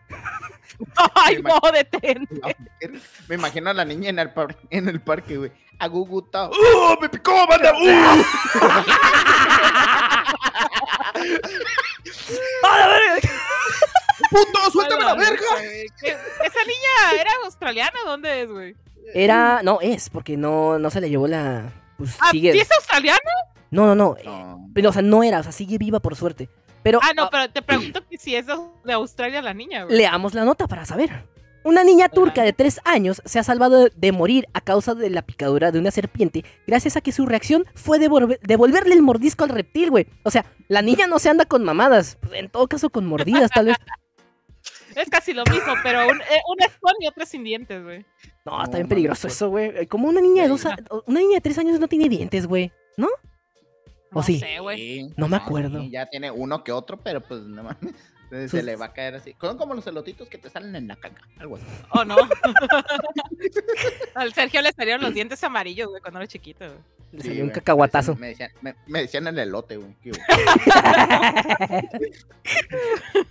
[1.16, 2.36] Ay, Me no, detente.
[2.42, 3.02] La mujer.
[3.28, 5.52] Me imagino a la niña en el, par- en el parque, güey.
[5.80, 6.50] Aguguta.
[6.50, 6.98] ¡Uh!
[7.02, 7.74] ¡Me picó, manda!
[7.74, 7.84] ¡Uh!
[12.64, 13.30] ¡A la verga!
[14.30, 14.72] ¡Puto!
[14.72, 15.46] ¡Suéltame la Hola, verga!
[15.52, 15.86] güey.
[16.02, 18.00] ¿Qué- ¿Esa niña era australiana?
[18.06, 18.76] ¿Dónde es, güey?
[19.14, 21.72] Era, no, es, porque no, no se le llevó la...
[21.98, 22.54] Pues Ah, sigue...
[22.54, 23.20] ¿sí es australiana?
[23.70, 24.16] No, no, no.
[24.18, 24.70] eh, No.
[24.74, 26.50] Pero, o sea, no era, o sea, sigue viva por suerte.
[26.84, 29.98] Pero Ah, no, pero te pregunto que si es de Australia la niña, güey.
[29.98, 31.26] leamos la nota para saber.
[31.65, 35.22] Una niña turca de 3 años se ha salvado de morir a causa de la
[35.22, 39.50] picadura de una serpiente gracias a que su reacción fue devolver- devolverle el mordisco al
[39.50, 40.08] reptil, güey.
[40.24, 43.50] O sea, la niña no se anda con mamadas, pues, en todo caso con mordidas,
[43.50, 43.78] tal vez.
[44.96, 48.06] Es casi lo mismo, pero un, eh, una es con y otra sin dientes, güey.
[48.46, 49.72] No, está bien peligroso eso, güey.
[49.76, 50.65] Eh, Como una niña de dos,
[51.08, 52.72] una niña de 3 años no tiene dientes, güey.
[52.96, 53.08] ¿No?
[54.13, 54.39] ¿O No sí?
[54.39, 54.78] sé, güey.
[54.78, 55.13] Sí.
[55.17, 55.84] No me acuerdo.
[55.89, 57.95] ya tiene uno que otro, pero pues no mames.
[58.34, 59.36] Entonces Sus- se le va a caer así.
[59.39, 61.22] Son como los elotitos que te salen en la caca.
[61.38, 61.65] Algo así.
[61.91, 62.15] ¿O no?
[64.15, 66.78] Al Sergio le salieron los dientes amarillos, güey, cuando era chiquito, güey.
[67.12, 67.60] Le Sí, salió un güey.
[67.60, 68.15] cacahuatazo.
[68.15, 69.93] Me decían, me, me decían el elote, güey.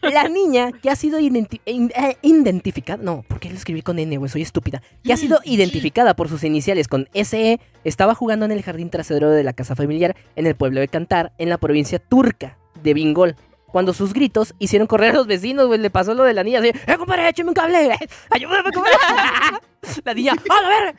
[0.02, 3.98] La niña que ha sido identi- in- eh, identificada, no, ¿por qué lo escribí con
[3.98, 4.30] N, güey?
[4.30, 4.82] Soy estúpida.
[5.02, 9.30] Que ha sido identificada por sus iniciales con SE, estaba jugando en el jardín trasero
[9.30, 13.36] de la casa familiar en el pueblo de Cantar, en la provincia turca de Bingol.
[13.72, 16.60] Cuando sus gritos hicieron correr a los vecinos, güey, le pasó lo de la niña
[16.60, 17.98] así, ¡eh, compadre, échame un cable!
[18.30, 18.96] ¡Ayúdame, compadre!
[20.04, 20.94] la niña, ¡a la verga!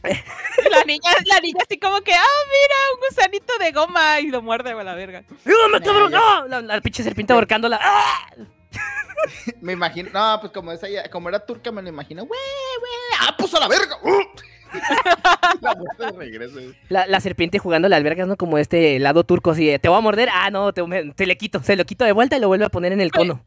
[0.70, 4.40] La niña, la niña así como que, ah, mira, un gusanito de goma y lo
[4.42, 5.24] muerde, güey, la verga.
[5.44, 6.12] ¡Ayúdame, cabrón!
[6.12, 6.46] ¡No!
[6.46, 7.80] La, la pinche serpiente ahorcándola.
[7.82, 8.28] ¡Ah!
[9.60, 12.40] Me imagino, no, pues como esa ya- como era turca, me lo imagino, güey,
[12.78, 13.96] güey, ah, pues a la verga.
[14.02, 14.22] ¡Uh!
[15.60, 16.74] La de güey.
[16.88, 18.36] La, la serpiente jugando las vergas, ¿no?
[18.36, 20.28] Como este helado turco, así, de, te voy a morder.
[20.32, 22.64] Ah, no, te, me- te le quito, se lo quito de vuelta y lo vuelve
[22.64, 23.44] a poner en el cono.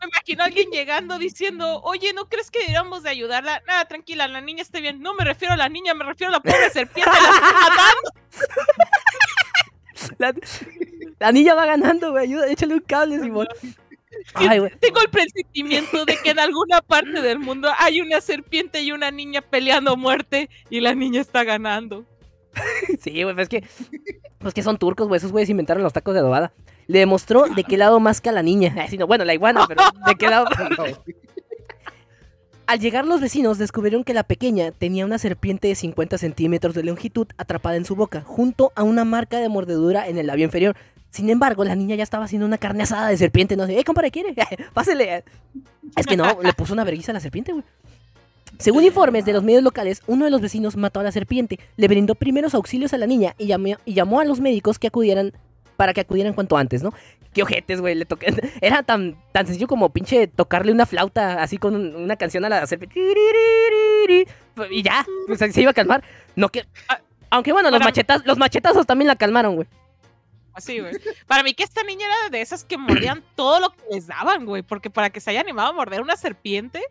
[0.00, 3.62] Me imagino a alguien llegando diciendo, oye, ¿no crees que deberíamos de ayudarla?
[3.66, 5.00] Nada, tranquila, la niña está bien.
[5.02, 7.10] No me refiero a la niña, me refiero a la pobre serpiente.
[7.10, 8.10] La estoy matando.
[10.18, 10.32] La,
[11.18, 12.24] la niña va ganando, güey.
[12.24, 13.48] Ayuda, échale un cable, Simón.
[14.34, 14.60] Ay.
[14.80, 19.10] Tengo el presentimiento de que en alguna parte del mundo hay una serpiente y una
[19.10, 22.04] niña peleando muerte y la niña está ganando.
[23.00, 23.64] Sí, güey, pues es que.
[24.38, 25.18] Pues que son turcos, güey.
[25.18, 26.52] Esos güeyes inventaron los tacos de adobada.
[26.86, 28.74] Le demostró de qué lado masca la niña.
[28.78, 30.46] Ay, sí, no, bueno, la iguana, pero de qué lado.
[30.76, 30.84] No,
[32.66, 36.82] Al llegar los vecinos descubrieron que la pequeña tenía una serpiente de 50 centímetros de
[36.82, 40.76] longitud atrapada en su boca, junto a una marca de mordedura en el labio inferior.
[41.10, 43.56] Sin embargo, la niña ya estaba haciendo una carne asada de serpiente.
[43.56, 44.34] No sé, ¡eh, compadre, quiere!
[44.74, 45.24] Pásele.
[45.96, 47.64] Es que no, le puso una vergüenza a la serpiente, güey.
[48.58, 51.86] Según informes de los medios locales, uno de los vecinos mató a la serpiente, le
[51.88, 55.32] brindó primeros auxilios a la niña y llamó, y llamó a los médicos que acudieran
[55.76, 56.92] para que acudieran cuanto antes, ¿no?
[57.32, 58.34] Qué ojetes, güey, le toqué.
[58.60, 62.48] Era tan, tan sencillo como pinche tocarle una flauta así con un- una canción a
[62.48, 62.98] la serpiente.
[64.70, 66.02] Y ya, o sea, se iba a calmar.
[66.34, 66.64] No que.
[66.88, 69.68] Ah, Aunque bueno, los, machetas, los machetazos también la calmaron, güey.
[70.58, 70.92] Así, güey.
[71.26, 74.44] Para mí que esta niña era de esas que mordían todo lo que les daban,
[74.44, 74.62] güey.
[74.62, 76.82] Porque para que se haya animado a morder una serpiente,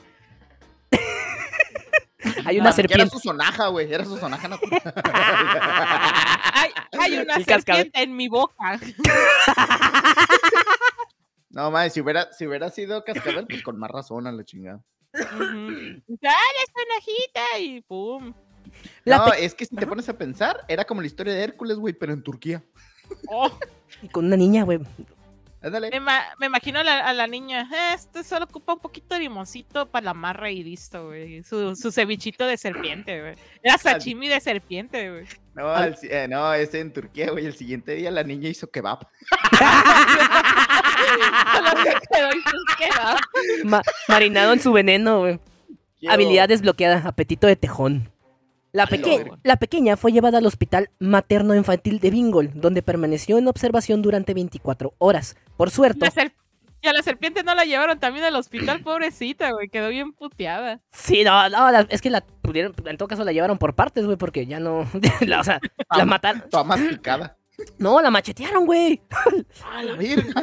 [0.93, 3.09] Hay una Ah, ya Era serpiente.
[3.09, 3.91] su sonaja, güey.
[3.93, 4.81] Era su sonaja natural.
[6.53, 7.83] hay, hay una El cascabel.
[7.83, 8.79] serpiente en mi boca.
[11.49, 14.83] No, mames, si hubiera, si hubiera sido cascabel, pues con más razón a la chingada.
[15.11, 17.59] ¡Dale, sonajita!
[17.59, 18.31] Y pum.
[19.05, 21.95] No, es que si te pones a pensar, era como la historia de Hércules, güey,
[21.95, 22.63] pero en Turquía.
[23.29, 23.51] Oh,
[24.11, 24.79] Con una niña, güey.
[25.61, 25.89] Ándale.
[25.89, 27.67] me, ma- me imagino a la, a la niña.
[27.73, 31.43] "Eh, Este solo ocupa un poquito de limoncito para la marra y listo, güey.
[31.43, 33.35] Su, su cevichito de serpiente, güey.
[33.63, 35.25] Era sashimi de serpiente, güey.
[35.55, 37.47] No, eh, no, es en Turquía, güey.
[37.47, 38.99] El siguiente día la niña hizo kebab.
[39.51, 39.55] Y.
[43.65, 45.39] Ma- marinado en su veneno, güey.
[46.07, 48.11] Habilidad desbloqueada, apetito de tejón.
[48.71, 54.33] La, peque- pequeña fue llevada al hospital materno-infantil de Bingol, donde permaneció en observación durante
[54.33, 55.35] 24 horas.
[55.55, 56.09] Por suerte,
[56.81, 59.67] Y a la serpiente no la llevaron también al hospital, pobrecita, güey.
[59.69, 60.79] Quedó bien puteada.
[60.91, 64.05] sí, no, no, la- es que la pudieron, en todo caso la llevaron por partes,
[64.05, 64.85] güey, porque ya no,
[65.21, 65.59] la, o sea,
[65.95, 67.37] la mataron, Toda más picada.
[67.79, 69.01] no, la machetearon, güey,
[69.65, 69.97] A la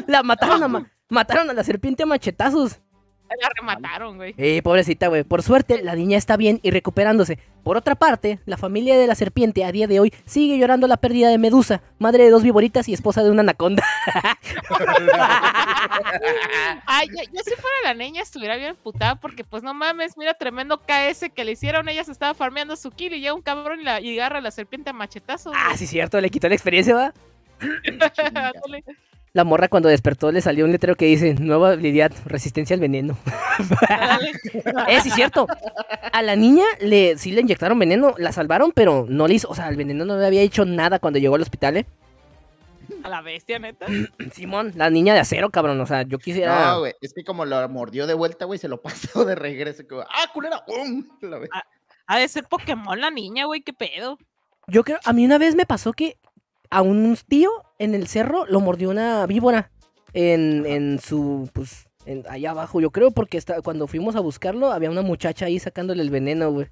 [0.08, 2.80] la mataron a, ma- mataron a la serpiente a machetazos.
[3.28, 4.34] La remataron, güey.
[4.36, 5.24] Eh, pobrecita, güey.
[5.24, 7.38] Por suerte, la niña está bien y recuperándose.
[7.62, 10.98] Por otra parte, la familia de la serpiente a día de hoy sigue llorando la
[10.98, 13.82] pérdida de Medusa, madre de dos viboritas y esposa de una anaconda.
[16.86, 20.34] Ay, yo, yo si fuera la niña estuviera bien putada porque pues no mames, mira
[20.34, 23.80] tremendo KS que le hicieron, ella se estaba farmeando su kill y llega un cabrón
[23.80, 25.52] y, la, y agarra a la serpiente a machetazos.
[25.56, 27.14] ah, sí, cierto, le quitó la experiencia, ¿va?
[29.34, 33.18] La morra cuando despertó le salió un letrero que dice, nueva habilidad, resistencia al veneno.
[33.88, 34.32] Ándale.
[34.88, 35.48] Eh, sí, cierto.
[36.12, 39.54] A la niña le, sí le inyectaron veneno, la salvaron, pero no le hizo, o
[39.56, 41.86] sea, el veneno no le había hecho nada cuando llegó al hospital, ¿eh?
[43.02, 43.86] A la bestia, neta.
[44.32, 46.70] Simón, la niña de acero, cabrón, o sea, yo quisiera...
[46.72, 49.82] No, güey, es que como lo mordió de vuelta, güey, se lo pasó de regreso.
[49.88, 50.64] como, ¡Ah, culera!
[50.64, 51.04] ¡Pum!
[51.22, 51.48] La ve-
[52.06, 54.16] Ha de ser Pokémon la niña, güey, qué pedo.
[54.68, 56.16] Yo creo, a mí una vez me pasó que
[56.70, 59.70] a un tío en el cerro lo mordió una víbora
[60.12, 64.70] en, en su, pues, en- allá abajo, yo creo, porque está, cuando fuimos a buscarlo
[64.72, 66.66] había una muchacha ahí sacándole el veneno, güey.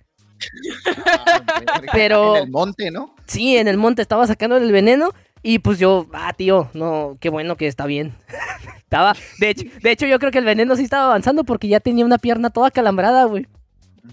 [0.96, 1.81] Ah.
[1.92, 3.14] Pero- En el monte, ¿no?
[3.26, 7.28] Sí, en el monte estaba sacándole el veneno y pues yo, ah, tío, no, qué
[7.28, 8.14] bueno que está bien.
[8.78, 11.81] estaba, de hecho, de hecho yo creo que el veneno sí estaba avanzando porque ya
[11.81, 13.46] tenía una pierna toda calambrada, güey.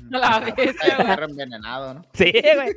[0.09, 1.29] La bestia, güey.
[1.29, 2.05] Envenenado, ¿no?
[2.13, 2.73] Sí, güey.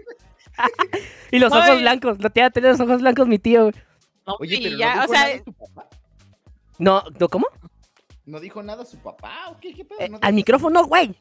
[1.30, 1.80] Y los ojos Ay.
[1.80, 3.74] blancos, lo tenía tener los ojos blancos mi tío, güey.
[4.26, 5.88] No, Oye, pero ya, no o dijo sea, nada su papá.
[6.78, 7.46] No, ¿no cómo?
[8.24, 9.74] ¿No dijo nada su papá o qué?
[9.74, 9.98] ¿Qué pedo?
[10.00, 11.14] Eh, ¿No al micrófono, güey.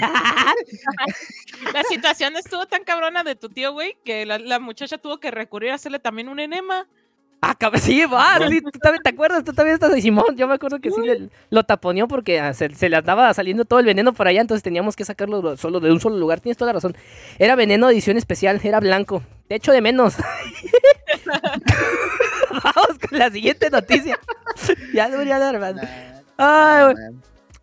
[0.00, 0.54] Ah,
[1.72, 5.32] la situación estuvo tan cabrona de tu tío, güey, que la, la muchacha tuvo que
[5.32, 6.86] recurrir a hacerle también un enema.
[7.40, 10.36] Ah, sí, va, sí, tú también te acuerdas, tú también estás de Simón.
[10.36, 13.64] Yo me acuerdo que sí le- lo taponeó porque ah, se, se le andaba saliendo
[13.64, 16.40] todo el veneno por allá, entonces teníamos que sacarlo solo de un solo lugar.
[16.40, 16.96] Tienes toda la razón.
[17.38, 19.22] Era veneno edición especial, era blanco.
[19.48, 20.16] De hecho, de menos.
[22.50, 24.18] Vamos con la siguiente noticia.
[24.94, 25.80] ya debería dar, man.
[26.36, 26.96] Ay, güey.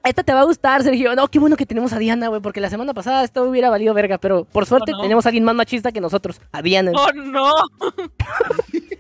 [0.06, 1.16] Esta te va a gustar, Sergio.
[1.16, 3.94] No, qué bueno que tenemos a Diana, güey, porque la semana pasada esto hubiera valido
[3.96, 5.02] verga, pero por suerte no.
[5.02, 6.92] tenemos a alguien más machista que nosotros, a Diana.
[6.94, 7.52] ¡Oh, no!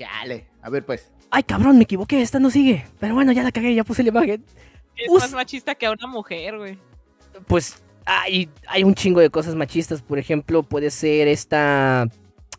[0.00, 0.46] Chale.
[0.62, 1.12] A ver, pues.
[1.30, 2.86] Ay, cabrón, me equivoqué, esta no sigue.
[2.98, 4.44] Pero bueno, ya la cagué, ya puse la imagen.
[4.96, 6.78] Es Us- más machista que a una mujer, güey.
[7.46, 10.02] Pues hay, hay un chingo de cosas machistas.
[10.02, 12.02] Por ejemplo, puede ser esta.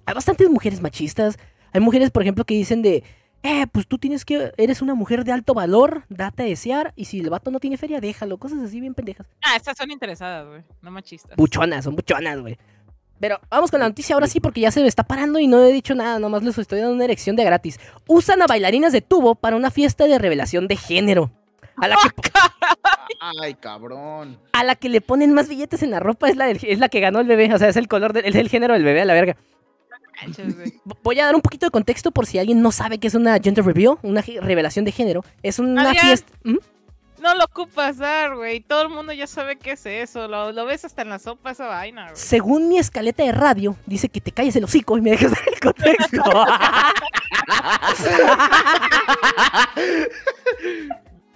[0.05, 1.37] Hay bastantes mujeres machistas.
[1.73, 3.03] Hay mujeres, por ejemplo, que dicen de.
[3.43, 4.51] Eh, pues tú tienes que.
[4.57, 6.93] Eres una mujer de alto valor, date a desear.
[6.95, 8.37] Y si el vato no tiene feria, déjalo.
[8.37, 9.27] Cosas así bien pendejas.
[9.41, 11.35] Ah, estas son interesadas, güey, no machistas.
[11.37, 12.57] Buchonas, son buchonas, güey.
[13.21, 15.63] Pero vamos con la noticia ahora sí, porque ya se me está parando y no
[15.63, 17.79] he dicho nada, nomás les estoy dando una erección de gratis.
[18.07, 21.31] Usan a bailarinas de tubo para una fiesta de revelación de género.
[21.77, 22.09] A la que,
[23.41, 24.37] Ay, cabrón.
[24.51, 26.89] a la que le ponen más billetes en la ropa es la, del- es la
[26.89, 29.01] que ganó el bebé, o sea, es el color, del- es el género del bebé
[29.01, 29.37] a la verga.
[31.03, 33.39] Voy a dar un poquito de contexto por si alguien no sabe qué es una
[33.39, 35.23] gender reveal, una revelación de género.
[35.43, 36.05] Es una Adrián.
[36.05, 36.31] fiesta...
[36.43, 36.57] ¿Mm?
[37.21, 38.61] No lo ocupas dar, güey.
[38.61, 40.27] Todo el mundo ya sabe qué es eso.
[40.27, 42.15] Lo, lo ves hasta en la sopa esa vaina, güey.
[42.15, 45.59] Según mi escaleta de radio, dice que te calles el hocico y me dejes el
[45.59, 46.23] contexto.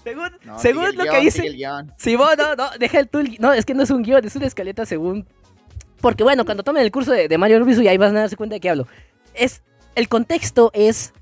[0.04, 1.42] según No, según lo que guion, dice...
[1.50, 1.94] guion.
[1.98, 4.36] Sí, vos, no, no, deja el gui- No, es que no es un guion, es
[4.36, 5.28] una escaleta según.
[6.02, 8.38] Porque bueno, cuando tomen el curso de, de Mario Rubius, y ahí van a darse
[8.38, 8.88] cuenta de qué hablo.
[9.34, 9.64] Es.
[9.96, 11.14] El contexto es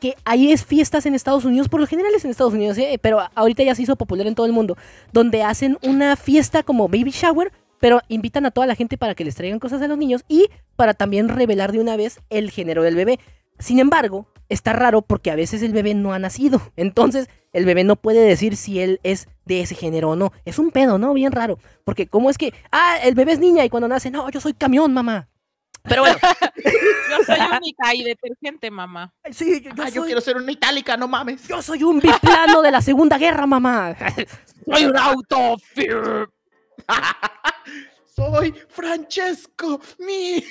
[0.00, 2.98] que hay es fiestas en Estados Unidos, por lo general es en Estados Unidos, ¿eh?
[3.00, 4.76] pero ahorita ya se hizo popular en todo el mundo,
[5.12, 9.24] donde hacen una fiesta como baby shower, pero invitan a toda la gente para que
[9.24, 12.82] les traigan cosas a los niños y para también revelar de una vez el género
[12.82, 13.18] del bebé.
[13.58, 17.84] Sin embargo, está raro porque a veces el bebé no ha nacido, entonces el bebé
[17.84, 20.32] no puede decir si él es de ese género o no.
[20.44, 21.14] Es un pedo, ¿no?
[21.14, 21.58] Bien raro.
[21.84, 24.52] Porque cómo es que, ah, el bebé es niña y cuando nace, no, yo soy
[24.52, 25.28] camión, mamá.
[25.84, 26.18] Pero bueno,
[27.10, 29.12] Yo soy única y detergente, mamá.
[29.30, 31.46] sí, yo, yo Ah, yo soy, quiero ser una itálica, no mames.
[31.48, 33.96] yo soy un biplano de la Segunda Guerra, mamá.
[34.70, 35.56] Soy un auto.
[38.14, 40.44] Soy Francesco, mi.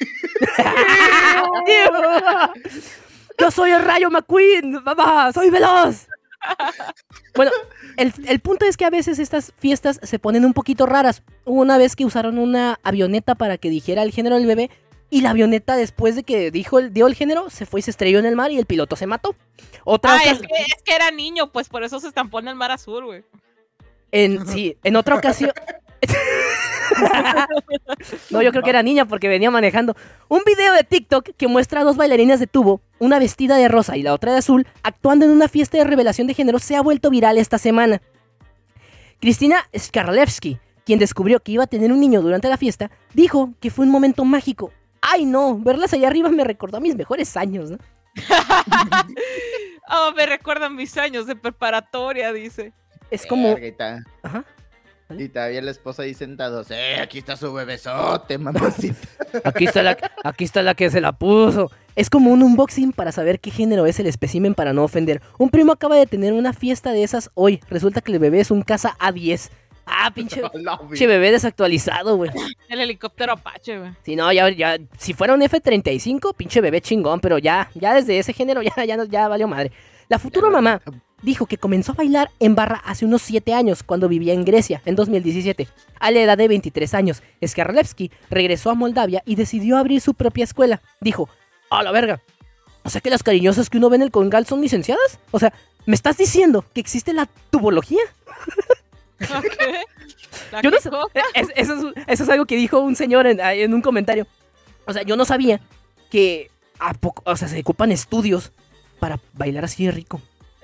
[3.39, 6.07] Yo soy el Rayo McQueen, mamá, soy veloz.
[7.35, 7.51] Bueno,
[7.97, 11.21] el, el punto es que a veces estas fiestas se ponen un poquito raras.
[11.45, 14.71] Hubo una vez que usaron una avioneta para que dijera el género del bebé
[15.09, 17.91] y la avioneta después de que dijo el, dio el género se fue y se
[17.91, 19.35] estrelló en el mar y el piloto se mató.
[19.83, 22.55] Otra Ah, es que, es que era niño, pues por eso se estampó en el
[22.55, 23.23] mar azul, güey.
[24.11, 25.51] en, sí, en otra ocasión...
[28.29, 29.95] no, yo creo que era niña porque venía manejando.
[30.27, 33.97] Un video de TikTok que muestra a dos bailarinas de tubo, una vestida de rosa
[33.97, 36.81] y la otra de azul, actuando en una fiesta de revelación de género, se ha
[36.81, 38.01] vuelto viral esta semana.
[39.19, 43.71] Cristina Skarlewski, quien descubrió que iba a tener un niño durante la fiesta, dijo que
[43.71, 44.71] fue un momento mágico.
[45.09, 47.77] Ay no, verlas allá arriba me recordó a mis mejores años, ¿no?
[49.89, 52.73] Oh, me recuerdan mis años de preparatoria, dice.
[53.09, 53.55] es como...
[55.09, 56.69] Y todavía la esposa ahí sentados.
[56.69, 59.07] ¡Eh, aquí está su bebesote, mamacita!
[59.45, 61.71] Aquí está, la, aquí está la que se la puso.
[61.95, 65.21] Es como un unboxing para saber qué género es el espécimen para no ofender.
[65.37, 67.61] Un primo acaba de tener una fiesta de esas hoy.
[67.69, 69.49] Resulta que el bebé es un casa A10.
[69.87, 70.41] Ah, pinche,
[70.89, 72.29] pinche bebé desactualizado, güey.
[72.69, 73.91] El helicóptero Apache, güey.
[74.03, 78.19] Si no, ya, ya, si fuera un F-35, pinche bebé chingón, pero ya, ya desde
[78.19, 79.71] ese género ya, ya, ya valió madre.
[80.09, 80.81] La futura mamá
[81.21, 84.81] dijo que comenzó a bailar en barra hace unos 7 años, cuando vivía en Grecia,
[84.85, 85.67] en 2017.
[85.99, 90.43] A la edad de 23 años, Skarlevsky regresó a Moldavia y decidió abrir su propia
[90.43, 90.81] escuela.
[91.01, 91.29] Dijo,
[91.69, 92.21] a la verga,
[92.83, 95.19] o sea que las cariñosas que uno ve en el congal son licenciadas?
[95.31, 95.53] O sea,
[95.85, 98.03] ¿me estás diciendo que existe la tubología?
[99.21, 99.57] Ok.
[100.51, 100.77] La Yo no.
[101.13, 104.27] Eh, es- eso, es, eso es algo que dijo un señor en, un comentario.
[104.85, 105.59] O sea, yo no sabía
[106.09, 106.49] que
[106.79, 108.51] a poco, o sea, se ocupan estudios
[108.99, 110.21] para bailar así de rico.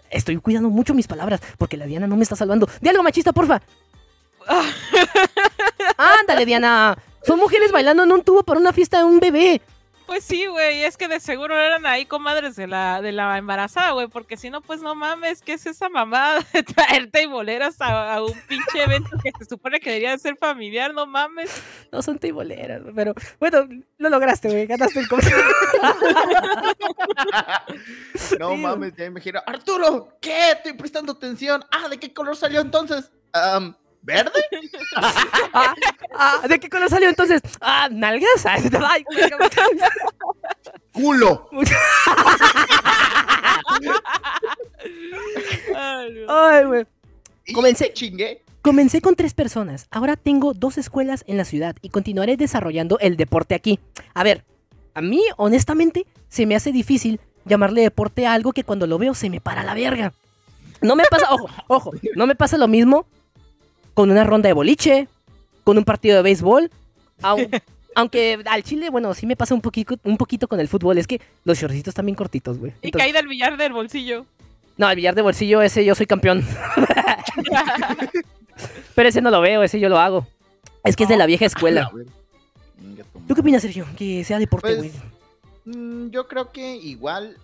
[0.10, 2.70] Estoy cuidando mucho mis palabras porque la Diana no me está salvando.
[2.82, 3.62] ¡Di algo machista, porfa!
[5.98, 6.98] ¡Ándale, Diana!
[7.26, 9.62] Son mujeres bailando en un tubo para una fiesta de un bebé.
[10.06, 13.92] Pues sí, güey, es que de seguro eran ahí comadres de la, de la embarazada,
[13.92, 18.16] güey, porque si no, pues no mames, ¿qué es esa mamada de traerte boleras a,
[18.16, 20.94] a un pinche evento que se supone que debería de ser familiar?
[20.94, 21.64] No mames.
[21.92, 24.68] No son teiboleras, pero bueno, lo lograste, güey.
[24.68, 25.32] Ganaste el coche.
[28.40, 29.42] No mames, ya me imagino.
[29.46, 30.52] Arturo, ¿qué?
[30.52, 31.64] Estoy prestando atención.
[31.72, 33.12] Ah, ¿de qué color salió entonces?
[33.34, 34.32] Am, ¿Verde?
[34.96, 35.74] Ah,
[36.14, 37.42] ah, ¿De qué color salió entonces?
[37.62, 38.46] Ah, nalgas.
[38.46, 39.06] Ay,
[40.92, 41.50] ¡Culo!
[46.28, 46.86] Ay, güey.
[47.54, 47.86] Comencé.
[47.88, 48.42] te Chingué.
[48.62, 49.88] Comencé con tres personas.
[49.90, 53.80] Ahora tengo dos escuelas en la ciudad y continuaré desarrollando el deporte aquí.
[54.14, 54.44] A ver,
[54.94, 59.14] a mí, honestamente, se me hace difícil llamarle deporte a algo que cuando lo veo
[59.14, 60.14] se me para la verga.
[60.82, 63.06] No me pasa, ojo, ojo, no me pasa lo mismo
[63.94, 65.08] con una ronda de boliche,
[65.64, 66.70] con un partido de béisbol.
[67.22, 67.62] au-
[67.96, 70.98] aunque al chile, bueno, sí me pasa un poquito, un poquito con el fútbol.
[70.98, 72.72] Es que los shortcitos están bien cortitos, güey.
[72.82, 74.26] Y Entonces- caí del billar del bolsillo.
[74.78, 76.44] no, el billar de bolsillo, ese yo soy campeón.
[78.96, 80.28] Pero ese no lo veo, ese yo lo hago.
[80.84, 81.90] Es que es de la vieja escuela.
[83.28, 83.86] ¿Tú qué opinas, Sergio?
[83.98, 84.92] Que sea deporte, Pues, güey.
[85.78, 87.38] Mm, yo creo que igual.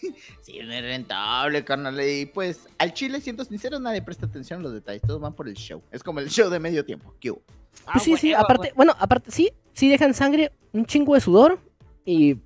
[0.42, 2.00] sí, no es rentable, carnal.
[2.00, 5.02] Y pues, al chile, siento sincero, nadie presta atención a los detalles.
[5.02, 5.82] Todos van por el show.
[5.90, 7.14] Es como el show de medio tiempo.
[7.20, 7.42] ¿Qué hubo?
[7.86, 11.60] Ah, Pues sí, sí, aparte, bueno, aparte, sí, sí dejan sangre, un chingo de sudor
[12.04, 12.36] y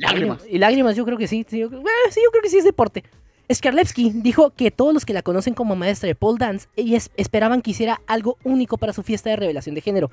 [0.00, 0.42] Lágrimas.
[0.48, 1.44] Y lágrimas, yo creo que sí.
[1.46, 3.04] Sí, yo, sí, yo creo que sí es deporte.
[3.52, 7.62] Skarlevsky dijo que todos los que la conocen como maestra de pole dance, ellas esperaban
[7.62, 10.10] que hiciera algo único para su fiesta de revelación de género.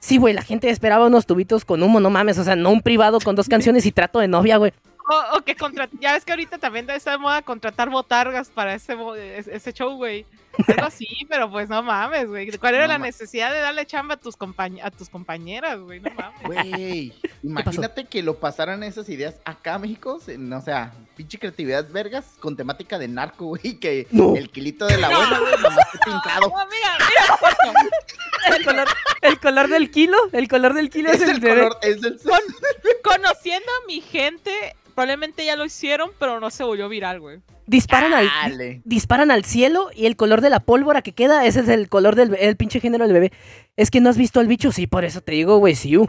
[0.00, 2.82] Sí, güey, la gente esperaba unos tubitos con humo, no mames, o sea, no un
[2.82, 4.72] privado con dos canciones y trato de novia, güey.
[5.06, 5.88] O, o que contra...
[6.00, 8.96] Ya ves que ahorita también está de moda contratar botargas para ese,
[9.36, 10.26] ese show, güey.
[10.68, 12.50] Algo así, pero pues no mames, güey.
[12.58, 16.00] ¿Cuál era No la necesidad de darle chamba a tus, compañ- a tus compañeras, güey?
[16.00, 16.42] No mames.
[16.44, 17.12] Güey,
[17.42, 20.20] imagínate que lo pasaran esas ideas acá a México.
[20.38, 23.78] no, o sea, pinche creatividad vergas con temática de narco, güey.
[23.78, 24.36] Que No.
[24.36, 26.48] el kilito de la buena, güey, nomás esté pintado.
[26.48, 28.88] No, mira, mira, El color,
[29.22, 32.18] el color del kilo, el color del kilo es, Es el, el color, es del
[33.02, 37.40] conociendo a mi gente, probablemente ya lo hicieron, pero no se volvió viral, güey.
[37.66, 41.68] Disparan al, disparan al cielo y el color de la pólvora que queda, ese es
[41.68, 43.32] el color del el pinche género del bebé.
[43.76, 45.96] Es que no has visto al bicho, sí, por eso te digo, güey, sí.
[45.96, 46.06] uh.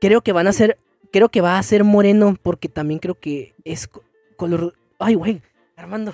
[0.00, 0.78] Creo que van a ser,
[1.12, 4.02] creo que va a ser moreno porque también creo que es co-
[4.36, 4.74] color...
[4.98, 5.40] Ay, güey,
[5.76, 6.12] Armando.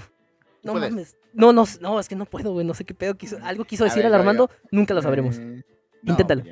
[0.63, 0.91] No puedes.
[0.91, 1.17] mames.
[1.33, 3.39] No, no, no, es que no puedo, güey, no sé qué pedo quiso.
[3.43, 5.39] Algo quiso decir ver, el a ver, Armando, nunca lo sabremos.
[5.39, 5.63] Eh,
[6.03, 6.43] no, Inténtalo.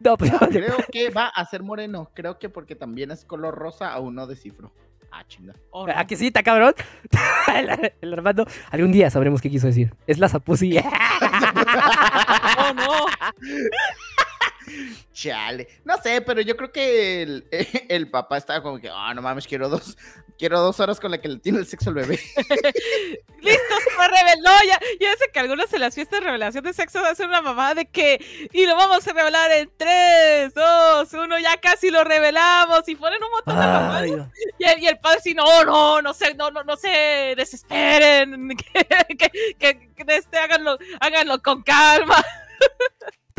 [0.00, 2.10] No, pues, creo que va a ser moreno.
[2.14, 4.72] Creo que porque también es color rosa, aún no descifro.
[5.12, 5.54] Ah, chinga.
[5.70, 5.92] ¿O no?
[5.96, 6.74] ¿A que sí, está cabrón?
[7.54, 9.92] el, el Armando, algún día sabremos qué quiso decir.
[10.06, 10.78] Es la zapusi.
[10.78, 10.82] ¡Oh,
[12.74, 13.06] no!
[15.12, 15.68] Chale.
[15.84, 17.46] No sé, pero yo creo que el,
[17.88, 19.96] el papá estaba como que, ah, no mames, quiero dos,
[20.38, 22.18] quiero dos horas con la que le tiene el sexo al bebé.
[23.40, 23.74] ¡Listo!
[23.84, 24.50] Se fue reveló.
[24.66, 27.74] Ya, ya sé que algunos en las fiestas de revelación de sexo hacen una mamada
[27.74, 28.48] de que.
[28.52, 31.38] Y lo vamos a revelar en 3, 2, 1.
[31.38, 32.88] Ya casi lo revelamos.
[32.88, 33.56] Y ponen un montón
[34.02, 34.32] de no.
[34.58, 38.50] Y el, y el padre sí, no, no, no se, no, no, no se desesperen.
[38.56, 42.22] Que, que, que, que este, háganlo, háganlo con calma.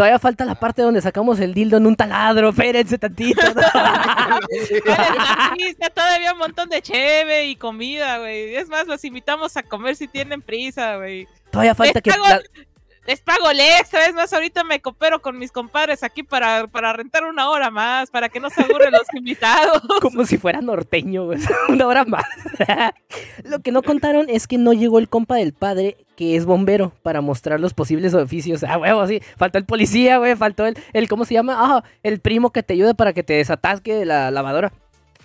[0.02, 2.50] Todavía falta la parte donde sacamos el dildo en un taladro.
[2.50, 3.40] Espérense tantito.
[5.60, 8.56] Está todavía un montón de cheve y comida, güey.
[8.56, 11.28] Es más, los invitamos a comer si tienen prisa, güey.
[11.52, 12.10] Todavía falta Les que.
[12.10, 12.42] pago, la-
[13.06, 14.08] les pago el extra.
[14.08, 18.10] Es más, ahorita me coopero con mis compadres aquí para, para rentar una hora más,
[18.10, 19.84] para que no se aburren los invitados.
[20.02, 21.38] Como si fuera norteño, güey.
[21.70, 22.26] Una hora más.
[23.44, 26.92] Lo que no contaron es que no llegó el compa del padre, que es bombero
[27.02, 28.64] para mostrar los posibles oficios.
[28.64, 29.24] Ah, huevo, sí.
[29.38, 30.36] Faltó el policía, güey.
[30.36, 31.56] Faltó el, el, ¿cómo se llama?
[31.58, 34.72] Ah, el primo que te ayuda para que te desatasque la lavadora.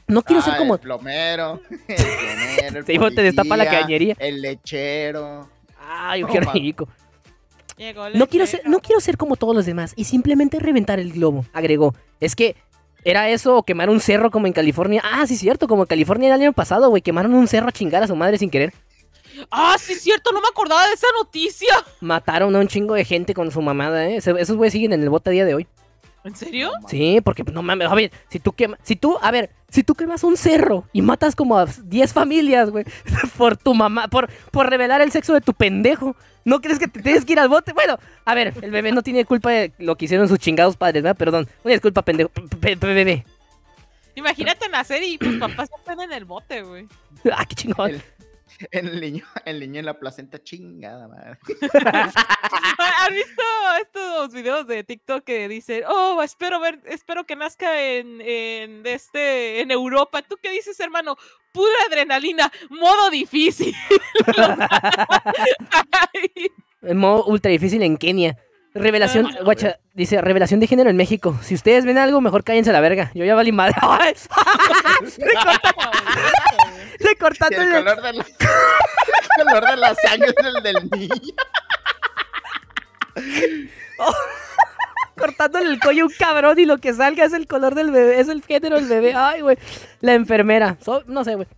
[0.09, 0.76] No quiero ser Ah, como...
[0.76, 4.16] El plomero, el plomero, el Sí, te destapa la cañería.
[4.18, 5.51] El lechero.
[5.86, 6.88] Ay, qué rico.
[7.76, 11.12] Llegó No quiero, ser, no quiero ser como todos los demás y simplemente reventar el
[11.12, 11.94] globo, agregó.
[12.20, 12.57] Es que
[13.05, 15.03] era eso o quemar un cerro como en California.
[15.05, 17.03] Ah, sí, cierto, como en California el año pasado, güey.
[17.03, 18.72] Quemaron un cerro a chingar a su madre sin querer.
[19.51, 21.74] Ah, sí, es cierto, no me acordaba de esa noticia.
[22.01, 24.16] Mataron a un chingo de gente con su mamada, ¿eh?
[24.16, 25.66] Ese- Esos güeyes siguen en el bote a día de hoy.
[26.24, 26.72] ¿En serio?
[26.89, 29.84] Sí, porque pues, no mames, a ver, si tú quemas, si tú, a ver, si
[29.84, 32.84] tú quemas un cerro y matas como a 10 familias, güey,
[33.39, 37.01] por tu mamá, por, por revelar el sexo de tu pendejo, ¿no crees que te
[37.01, 37.72] tienes que ir al bote?
[37.72, 41.05] Bueno, a ver, el bebé no tiene culpa de lo que hicieron sus chingados padres,
[41.05, 41.16] ¿verdad?
[41.16, 43.24] Perdón, una disculpa, pendejo, pe- pe- bebé.
[44.16, 46.89] Imagínate nacer y tus papás están en el bote, güey.
[47.32, 47.91] Ah, qué chingón.
[47.91, 48.03] El,
[48.70, 51.38] el niño, el niño en la placenta chingada, madre.
[52.78, 53.42] ¿Has visto
[53.82, 59.61] estos videos de TikTok que dicen, oh, espero ver, espero que nazca en, en este,
[59.61, 60.22] en Europa?
[60.22, 61.16] ¿Tú qué dices, hermano?
[61.52, 63.74] Pura adrenalina, modo difícil.
[66.82, 68.36] En modo ultra difícil en Kenia.
[68.79, 71.39] Revelación, guacha, dice, revelación de género en México.
[71.43, 73.11] Si ustedes ven algo, mejor cállense a la verga.
[73.14, 73.74] Yo ya valí madre.
[73.83, 74.14] Ay,
[76.99, 78.27] Le Sí, cortando el el- color de la,
[79.39, 81.35] el color de la sangre es el del niño.
[85.16, 88.20] cortándole el cuello a un cabrón y lo que salga es el color del bebé,
[88.20, 89.14] es el género del bebé.
[89.14, 89.59] Ay, güey.
[90.01, 90.77] La enfermera.
[90.85, 91.49] So- no sé, güey.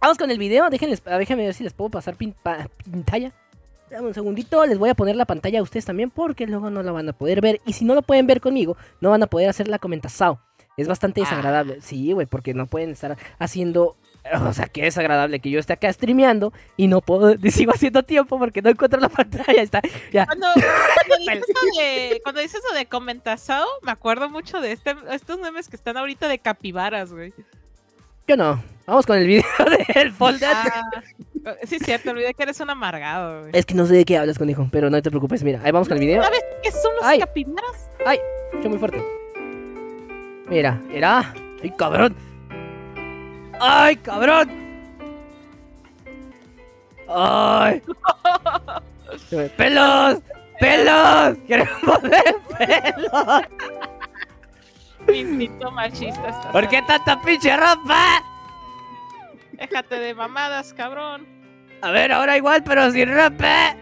[0.00, 0.68] Vamos con el video.
[0.70, 3.32] Déjenles, déjenme ver si les puedo pasar pin- pa- pantalla.
[3.94, 4.66] Dame un segundito.
[4.66, 7.12] Les voy a poner la pantalla a ustedes también porque luego no la van a
[7.12, 7.60] poder ver.
[7.64, 10.38] Y si no lo pueden ver conmigo, no van a poder hacer la comentación.
[10.76, 11.24] Es bastante Ah.
[11.24, 11.80] desagradable.
[11.80, 13.96] Sí, güey, porque no pueden estar haciendo...
[14.42, 17.36] O sea, que es agradable que yo esté acá streameando y no puedo...
[17.50, 19.62] Sigo haciendo tiempo porque no encuentro la pantalla.
[19.62, 19.80] Está.
[20.12, 20.26] Ya.
[20.26, 24.96] Cuando, cuando dices eso de, cuando dices eso de comentazao, me acuerdo mucho de este,
[25.12, 27.32] estos memes que están ahorita de capibaras, güey.
[28.26, 28.60] Yo no.
[28.86, 29.44] Vamos con el video
[29.94, 30.50] del folder.
[30.52, 30.90] Ah,
[31.64, 33.52] sí, es cierto, olvidé que eres un amargado, güey.
[33.54, 35.42] Es que no sé de qué hablas, conejo, pero no te preocupes.
[35.42, 36.22] Mira, ahí vamos con el video.
[36.22, 37.20] ¿Sabes qué son los Ay.
[37.20, 37.90] capibaras?
[38.50, 39.02] Escucha muy fuerte.
[40.48, 41.34] Mira, era.
[41.62, 42.14] ¡Ay, cabrón!
[43.60, 44.50] ¡Ay, cabrón!
[47.08, 47.82] ¡Ay!
[49.56, 50.18] ¡Pelos!
[50.60, 51.38] ¡Pelos!
[51.46, 53.42] ¡Queremos ver pelos!
[55.06, 56.52] Mi instinto machista está.
[56.52, 58.22] ¿Por qué tanta pinche ropa?
[59.58, 61.26] Déjate de mamadas, cabrón.
[61.82, 63.76] A ver, ahora igual, pero sin ropa.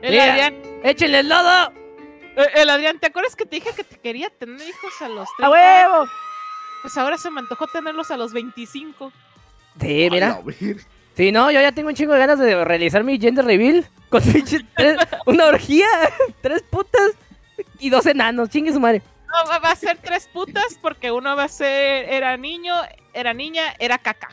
[0.00, 0.24] El Mira.
[0.32, 0.54] Adrián,
[0.84, 1.72] ¡Échenle el lodo!
[2.36, 5.28] eh, el Adrián, ¿te acuerdas que te dije que te quería tener hijos a los
[5.36, 5.46] 30?
[5.46, 6.10] ¡A huevo!
[6.82, 9.12] Pues ahora se me antojó tenerlos a los 25.
[9.80, 10.40] Sí, mira.
[11.14, 13.86] Sí, no, yo ya tengo un chingo de ganas de realizar mi gender reveal.
[14.08, 14.96] Con pinche tres-
[15.26, 15.86] una orgía,
[16.40, 17.12] tres putas
[17.78, 18.48] y dos enanos.
[18.48, 19.02] Chingue su madre.
[19.28, 22.74] No, va a ser tres putas porque uno va a ser, era niño,
[23.14, 24.28] era niña, era caca.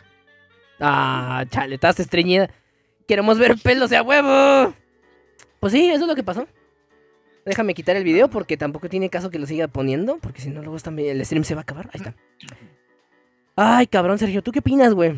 [0.79, 2.49] Ah, chale, estás estreñida.
[3.07, 4.73] Queremos ver pelos de a huevo.
[5.59, 6.47] Pues sí, eso es lo que pasó.
[7.45, 10.17] Déjame quitar el video porque tampoco tiene caso que lo siga poniendo.
[10.19, 11.89] Porque si no, luego está- el stream se va a acabar.
[11.93, 12.15] Ahí está.
[13.55, 15.15] Ay, cabrón, Sergio, ¿tú qué opinas, güey?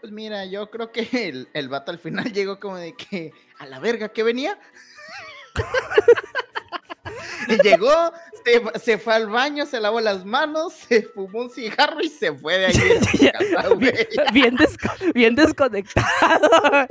[0.00, 3.66] Pues mira, yo creo que el, el vato al final llegó como de que a
[3.66, 4.58] la verga que venía.
[7.48, 8.12] y llegó,
[8.44, 12.32] se, se fue al baño, se lavó las manos, se fumó un cigarro y se
[12.32, 12.72] fue de ahí.
[12.78, 13.92] de su Ya, casa, güey.
[14.32, 16.86] Bien, desco- bien desconectado.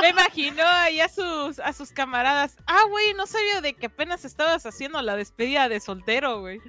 [0.00, 2.56] Me imagino ahí a sus, a sus camaradas.
[2.66, 6.60] Ah, güey, no sabía de que apenas estabas haciendo la despedida de soltero, güey.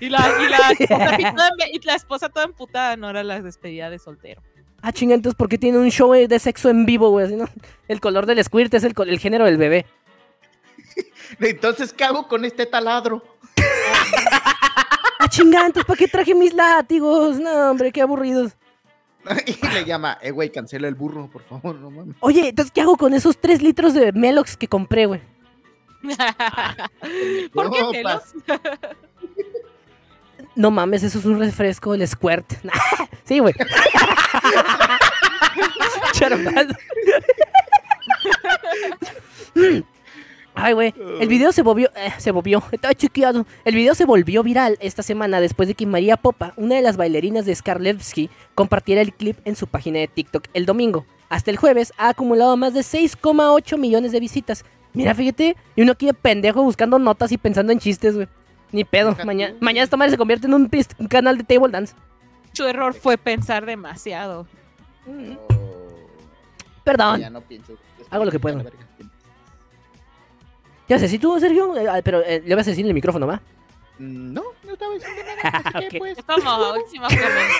[0.00, 3.22] Y la, y la, esposa, y toda embe- y la esposa toda emputada, no era
[3.22, 4.42] la despedida de soltero.
[4.82, 7.24] Ah, chinga, entonces, ¿por qué tiene un show de sexo en vivo, güey?
[7.24, 7.46] Así, ¿no?
[7.88, 9.86] El color del squirt es el, el género del bebé.
[11.40, 13.22] Entonces, ¿qué hago con este taladro?
[15.18, 17.38] Ah, chinga, entonces, ¿para qué traje mis látigos?
[17.38, 18.52] No, hombre, qué aburridos.
[19.46, 22.16] y le llama, eh, güey, cancela el burro, por favor, no mames.
[22.20, 25.22] Oye, entonces, ¿qué hago con esos tres litros de Melox que compré, güey?
[27.52, 28.22] ¿Por qué pelos?
[30.54, 32.52] No mames, eso es un refresco, el Squirt.
[33.24, 33.54] sí, güey.
[40.54, 40.94] Ay, güey.
[41.20, 41.90] El video se volvió.
[41.96, 42.62] eh, se volvió.
[42.72, 43.44] Estaba chequeado.
[43.64, 46.96] El video se volvió viral esta semana después de que María Popa, una de las
[46.96, 51.06] bailarinas de Skarlevsky, compartiera el clip en su página de TikTok el domingo.
[51.28, 54.64] Hasta el jueves ha acumulado más de 6,8 millones de visitas.
[54.92, 55.56] Mira, fíjate.
[55.74, 58.28] Y uno aquí de pendejo buscando notas y pensando en chistes, güey.
[58.70, 59.16] Ni pedo.
[59.24, 61.94] Mañana, esta madre se convierte en un, un canal de table dance.
[62.52, 64.46] Su error fue pensar demasiado.
[65.06, 65.32] Mm,
[66.84, 67.20] Perdón.
[67.20, 67.74] ya no pienso.
[68.10, 68.62] Hago lo que puedo.
[70.84, 70.88] A la verga.
[70.88, 71.12] ¿Qué haces?
[71.12, 71.76] ¿Y tú, Sergio?
[71.76, 73.40] Eh, ah, pero eh, le vas a decir en el micrófono, ¿va?
[73.98, 75.58] Mm, No, no estaba diciendo nada.
[75.64, 75.94] Así que Ok.
[75.98, 76.18] pues.
[76.18, 77.54] Es como último comentario.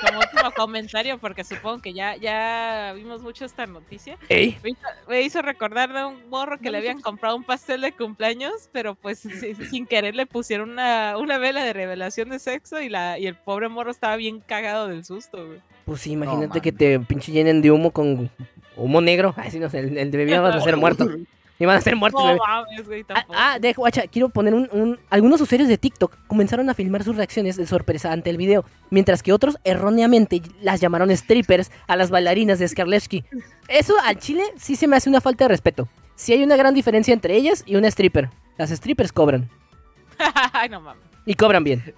[0.00, 4.18] Como último comentario, porque supongo que ya, ya vimos mucho esta noticia.
[4.28, 4.58] Ey.
[4.62, 7.92] Me hizo, me hizo recordar de un morro que le habían comprado un pastel de
[7.92, 12.80] cumpleaños, pero pues si- sin querer le pusieron una, una vela de revelación de sexo
[12.82, 15.60] y, la, y el pobre morro estaba bien cagado del susto, güey.
[15.84, 18.30] Pues sí, imagínate que te pinche llenen de humo con
[18.76, 19.32] humo negro.
[19.36, 21.08] Ay, sí, no sé, el, el de bebida van a ser muertos.
[21.58, 22.20] Y van a ser muertos.
[22.24, 23.34] No mames, güey, Ah, tampoco.
[23.38, 27.14] ah, deja, guacha, quiero poner un, un- Algunos usuarios de TikTok comenzaron a filmar sus
[27.16, 32.10] reacciones de sorpresa ante el video, mientras que otros erróneamente las llamaron strippers a las
[32.10, 33.24] bailarinas de Skarlevsky.
[33.68, 35.88] Eso al chile sí se me hace una falta de respeto.
[36.16, 38.30] Sí hay una gran diferencia entre ellas y una stripper.
[38.56, 39.48] Las strippers cobran.
[40.52, 41.02] Ay, no mames.
[41.26, 41.94] Y cobran bien.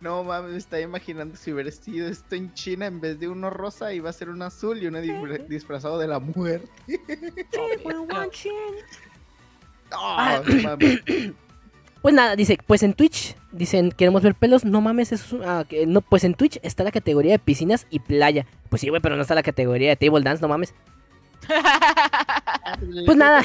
[0.00, 3.50] No mames, me estaba imaginando si hubiera sido esto en China en vez de uno
[3.50, 6.68] rosa iba a ser un azul y uno disfra- disfrazado de la muerte.
[9.90, 10.42] Ah.
[10.46, 11.00] No, mames.
[12.00, 15.64] Pues nada, dice, pues en Twitch, dicen, queremos ver pelos, no mames, es un- ah,
[15.68, 18.46] que- no, pues en Twitch está la categoría de piscinas y playa.
[18.68, 20.72] Pues sí, güey, pero no está la categoría de table dance, no mames.
[23.04, 23.42] Pues nada.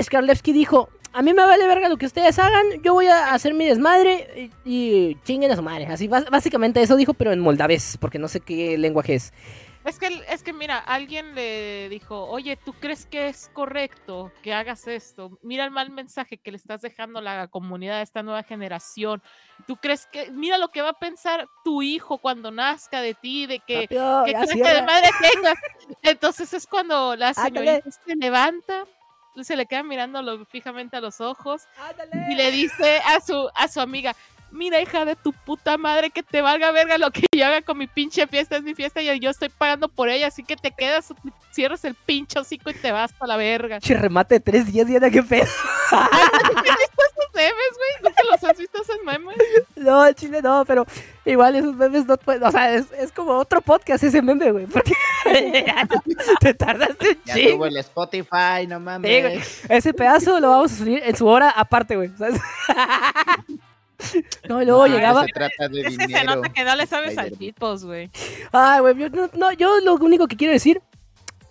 [0.00, 3.54] Skarlevsky dijo, a mí me vale verga lo que ustedes hagan, yo voy a hacer
[3.54, 5.86] mi desmadre y, y chinguen a su madre.
[5.86, 9.32] Así, básicamente eso dijo, pero en moldavés, porque no sé qué lenguaje es.
[9.86, 14.52] Es que, es que mira, alguien le dijo, oye, ¿tú crees que es correcto que
[14.52, 15.38] hagas esto?
[15.42, 19.22] Mira el mal mensaje que le estás dejando a la comunidad de esta nueva generación.
[19.66, 23.46] ¿Tú crees que, mira lo que va a pensar tu hijo cuando nazca de ti,
[23.46, 24.74] de que, ya clase cierra.
[24.74, 25.58] de madre tengas?
[26.02, 27.80] Entonces es cuando la Ándale.
[27.80, 28.84] señorita se levanta,
[29.42, 31.62] se le queda mirándolo fijamente a los ojos
[32.30, 34.14] y le dice a su, a su amiga,
[34.50, 37.78] mira hija de tu puta madre que te valga verga lo que yo haga con
[37.78, 40.70] mi pinche fiesta, es mi fiesta y yo estoy pagando por ella, así que te
[40.70, 41.12] quedas,
[41.50, 43.80] cierras el pinche hocico y te vas para la verga.
[43.80, 45.46] Che, remate tres días, Diana, qué pedo.
[47.36, 49.36] Memes, güey, ¿nunca los has visto esos memes?
[49.76, 50.86] No, chile no, pero
[51.24, 54.66] igual esos memes no pueden, o sea, es, es como otro podcast ese meme, güey,
[54.66, 54.92] porque
[56.40, 57.50] te tardaste un Ya chingo.
[57.52, 59.62] tuvo el Spotify, no Sí, mames.
[59.68, 62.10] Ese pedazo lo vamos a subir en su hora aparte, güey.
[62.18, 62.40] ¿sabes?
[64.46, 65.24] No, y luego llegaba.
[65.24, 68.10] Se trata de Es que se nota que no le sabes al tipos, güey.
[68.52, 70.82] Ay, güey, yo, no, no, yo lo único que quiero decir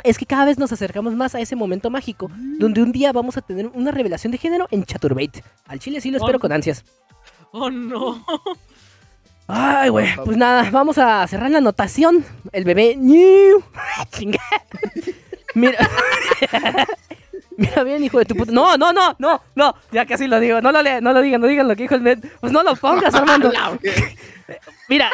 [0.03, 2.29] es que cada vez nos acercamos más a ese momento mágico,
[2.59, 5.43] donde un día vamos a tener una revelación de género en Chaturbate.
[5.67, 6.41] Al chile sí lo espero Oh.
[6.41, 6.83] con ansias.
[7.51, 8.25] Oh, no.
[9.47, 12.25] Ay, güey, pues nada, vamos a cerrar la anotación.
[12.51, 12.97] El bebé.
[15.55, 15.89] Mira.
[17.57, 18.51] Mira bien, hijo de tu puta.
[18.51, 19.75] No, no, no, no, no.
[19.93, 20.59] Ya casi lo digo.
[20.61, 22.21] No lo, le- no lo digan, no digan lo que dijo el Ben.
[22.41, 23.49] Pues no lo pongas, Armando.
[24.89, 25.09] Mira.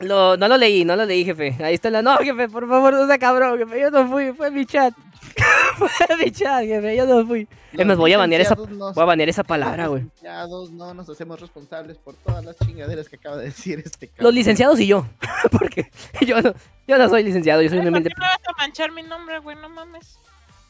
[0.00, 1.56] Lo- no lo leí, no lo leí, jefe.
[1.62, 2.02] Ahí está la.
[2.02, 3.80] No, jefe, por favor, no sea cabrón, jefe.
[3.80, 4.94] Yo no fui, fue mi chat.
[5.76, 5.88] fue
[6.24, 6.96] mi chat, jefe.
[6.96, 7.46] Yo no fui.
[7.72, 10.02] Es más, voy a banear esa, nos- voy a banear esa palabra, güey.
[10.02, 14.08] Los licenciados no nos hacemos responsables por todas las chingaderas que acaba de decir este
[14.08, 14.24] cabrón.
[14.24, 15.06] Los licenciados y yo.
[15.52, 15.90] Porque
[16.26, 16.52] yo no,
[16.88, 19.38] yo no soy licenciado, yo soy un ¿Por qué me vas a manchar mi nombre,
[19.38, 19.56] güey?
[19.56, 20.18] No mames.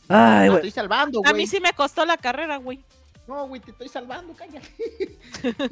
[0.09, 0.57] Ay, Te güey.
[0.57, 1.47] estoy salvando, A mí güey.
[1.47, 2.81] sí me costó la carrera, güey.
[3.29, 4.69] No, güey, te estoy salvando, cállate.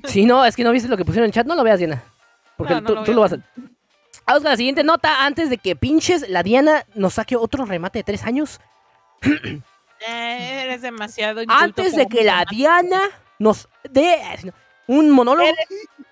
[0.06, 1.78] Sí, no, es que no viste lo que pusieron en el chat, no lo veas,
[1.80, 2.04] Diana.
[2.58, 3.36] Porque No, no tú, lo tú vas a.
[4.26, 8.00] Vamos con la siguiente nota antes de que pinches la Diana nos saque otro remate
[8.00, 8.60] de tres años.
[9.22, 12.44] Eh, eres demasiado inculto Antes de que la.
[12.48, 13.00] Diana
[13.38, 14.20] nos dé
[14.86, 15.48] un monólogo.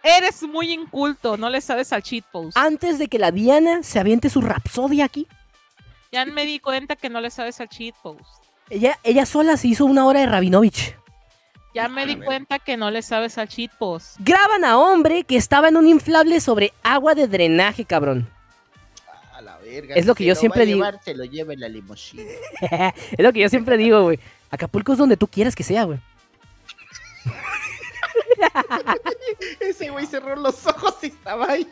[0.03, 2.57] Eres muy inculto, no le sabes al cheat post.
[2.57, 5.27] Antes de que la Diana se aviente su rapsodia aquí.
[6.13, 8.45] Ya me di cuenta que no le sabes al cheat post.
[8.71, 10.97] Ella, ella sola se hizo una hora de Rabinovich.
[11.77, 14.16] Ya me di cuenta que no le sabes al cheat post.
[14.20, 18.27] Graban a hombre que estaba en un inflable sobre agua de drenaje, cabrón.
[19.35, 19.95] A la verga.
[19.95, 20.79] Es lo que yo se siempre digo.
[20.79, 22.22] llevar, Se lo lleva en la limusina.
[23.11, 24.18] es lo que yo siempre digo, güey.
[24.51, 25.99] Acapulco es donde tú quieras que sea, güey.
[29.61, 31.68] Ese güey cerró los ojos y estaba ahí.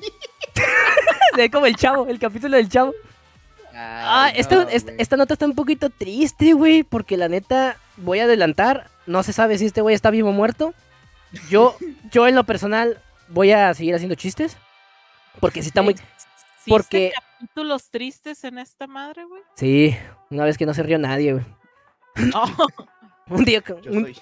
[1.39, 2.93] Es como el chavo, el capítulo del chavo.
[3.75, 5.03] Ah, Ay, esta, no, esta, güey.
[5.03, 9.33] esta nota está un poquito triste, güey, porque la neta, voy a adelantar, no se
[9.33, 10.75] sabe si este güey está vivo o muerto.
[11.51, 11.77] Yo,
[12.11, 14.57] yo en lo personal voy a seguir haciendo chistes,
[15.41, 15.95] porque sí está muy...
[15.95, 16.33] ¿Existen
[16.67, 19.43] porque- capítulos tristes en esta madre, güey?
[19.55, 19.97] Sí,
[20.31, 21.45] una vez que no se rió nadie, güey.
[22.17, 22.45] No.
[23.29, 23.61] Un día...
[23.63, 24.19] con- Yo un- soy,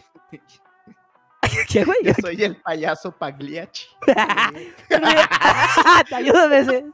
[1.68, 1.98] ¿Qué, güey?
[2.04, 3.86] yo soy el payaso Pagliacci.
[6.14, 6.84] Ayúdame, ese.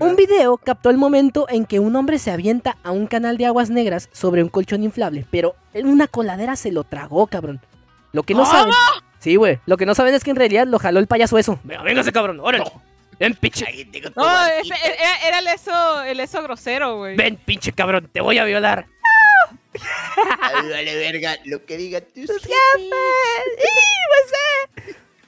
[0.00, 3.46] Un video captó el momento en que un hombre se avienta a un canal de
[3.46, 7.60] aguas negras sobre un colchón inflable, pero en una coladera se lo tragó, cabrón.
[8.12, 8.52] Lo que no ¿Cómo?
[8.52, 8.72] saben.
[9.18, 9.60] Sí, güey.
[9.66, 11.58] Lo que no saben es que en realidad lo jaló el payaso eso.
[11.62, 12.40] Venga, véngase, cabrón.
[12.40, 12.64] Órale.
[13.18, 13.66] Ven, pinche.
[14.16, 17.16] No, ese- era, era el eso, el eso grosero, güey.
[17.16, 18.08] Ven, pinche cabrón.
[18.12, 18.86] Te voy a violar.
[20.42, 22.54] Ay, vale, verga, lo que diga tus Tus jefes.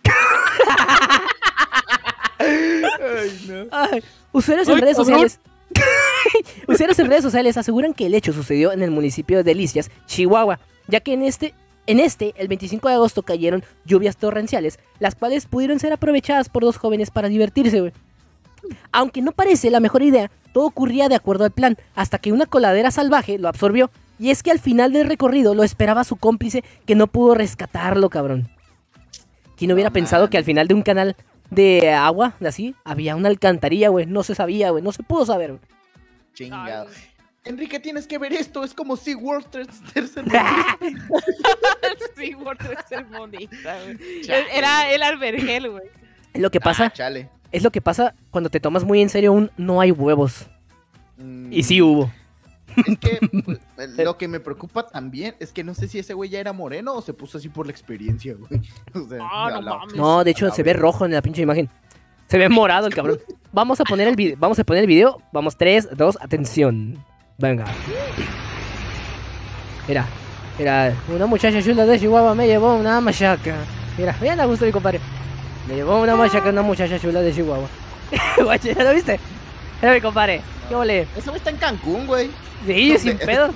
[3.03, 3.66] Ay, no.
[3.70, 5.40] Ay, usuarios en Ay, redes sociales.
[6.68, 10.61] usuarios en redes sociales aseguran que el hecho sucedió en el municipio de Delicias, Chihuahua,
[10.86, 11.55] ya que en este,
[11.86, 16.62] en este, el 25 de agosto cayeron lluvias torrenciales, las cuales pudieron ser aprovechadas por
[16.62, 17.92] dos jóvenes para divertirse, güey.
[18.92, 22.46] Aunque no parece la mejor idea, todo ocurría de acuerdo al plan, hasta que una
[22.46, 23.90] coladera salvaje lo absorbió.
[24.18, 28.09] Y es que al final del recorrido lo esperaba su cómplice que no pudo rescatarlo,
[28.09, 28.48] cabrón.
[29.57, 31.16] ¿Quién hubiera pensado que al final de un canal
[31.55, 34.07] de agua, de así, había una alcantarilla, güey?
[34.07, 35.50] No se sabía, güey, no se pudo saber.
[35.50, 35.61] güey.
[36.34, 36.88] Chingado.
[36.88, 36.94] Ay,
[37.44, 38.64] Enrique, tienes que ver esto.
[38.64, 40.24] Es como SeaWorld ter- tercer
[42.88, 44.22] ser bonita, güey.
[44.22, 44.46] Chale.
[44.57, 45.84] Era el albergel, güey.
[46.32, 47.28] Es lo que pasa, Ah, chale.
[47.50, 50.46] es lo que pasa cuando te tomas muy en serio un no hay huevos.
[51.18, 52.11] Mm, Y sí hubo.
[52.86, 53.58] Es que pues,
[53.98, 56.94] lo que me preocupa también es que no sé si ese güey ya era moreno
[56.94, 58.60] o se puso así por la experiencia, güey.
[58.94, 59.94] O sea, Ah, no la- mames.
[59.94, 61.68] No, de hecho se ve rojo en la pinche imagen.
[62.28, 63.18] Se ve morado el cabrón.
[63.52, 65.20] Vamos a poner el video, vamos a poner el video.
[65.32, 67.04] Vamos, 3, 2, atención.
[67.38, 67.64] Venga.
[69.88, 70.06] Mira,
[70.58, 73.56] mira, una muchacha chula de Chihuahua me llevó una machaca.
[73.98, 75.00] Mira, bien a gusto mi compadre.
[75.68, 77.68] Me llevó una machaca una muchacha chula de Chihuahua.
[78.62, 79.18] ¿ya lo viste?
[79.80, 80.40] Mira mi compadre.
[80.68, 81.06] ¿Qué ole?
[81.16, 82.30] Ese güey está en Cancún, güey.
[82.66, 83.48] Sí, sin pedo.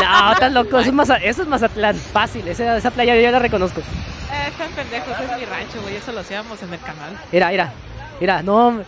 [0.00, 0.78] No, estás loco.
[0.78, 1.96] Eso es, Maza- eso es Mazatlán.
[1.96, 2.46] Fácil.
[2.48, 3.80] Esa, esa playa yo ya la reconozco.
[3.80, 5.96] Eh, están pendejos, es mi rancho, güey.
[5.96, 7.18] Eso lo hacíamos en el canal.
[7.32, 7.72] Mira, mira,
[8.20, 8.82] mira, no.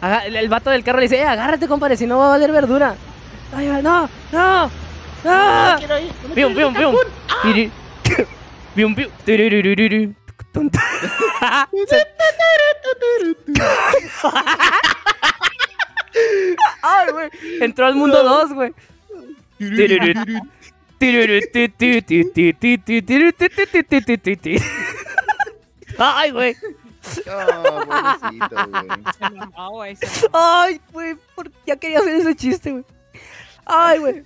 [0.00, 2.30] aga- el, el vato del carro le dice, eh, agárrate, compadre, si no va a
[2.30, 2.94] valer verdura.
[3.54, 4.70] Ay, no, no, no.
[5.22, 6.94] Pium, quiero ir pium, pium.
[8.74, 9.10] Pium, pium.
[16.82, 17.30] Ay, güey.
[17.60, 18.72] Entró al mundo 2, güey.
[25.98, 26.56] Ay, güey.
[30.32, 31.16] Ay, güey,
[31.66, 32.84] ya quería hacer ese chiste, güey.
[33.64, 34.22] Ay, güey.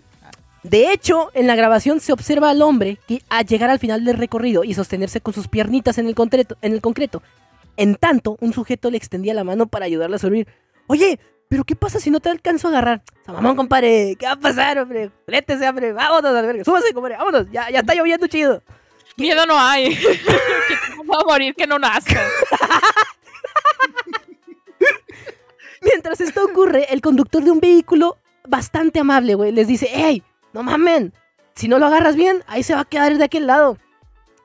[0.62, 4.18] De hecho, en la grabación se observa al hombre que a llegar al final del
[4.18, 7.22] recorrido y sostenerse con sus piernitas en el concreto, en el concreto.
[7.76, 10.46] En tanto, un sujeto le extendía la mano para ayudarle a subir.
[10.86, 11.18] Oye,
[11.50, 13.02] ¿pero qué pasa si no te alcanzo a agarrar?
[13.26, 15.10] Samamón, compadre, ¿qué va a pasar, hombre?
[15.26, 16.62] Létese, hombre, vámonos a la verga.
[16.62, 18.62] Súbase, compadre, vámonos, ya, ya está lloviendo chido.
[19.16, 19.96] Miedo no hay.
[19.96, 22.22] que va a morir que no nazca.
[25.82, 30.22] Mientras esto ocurre, el conductor de un vehículo bastante amable, güey, les dice, hey,
[30.52, 31.12] no mamen,
[31.56, 33.76] si no lo agarras bien, ahí se va a quedar de aquel lado.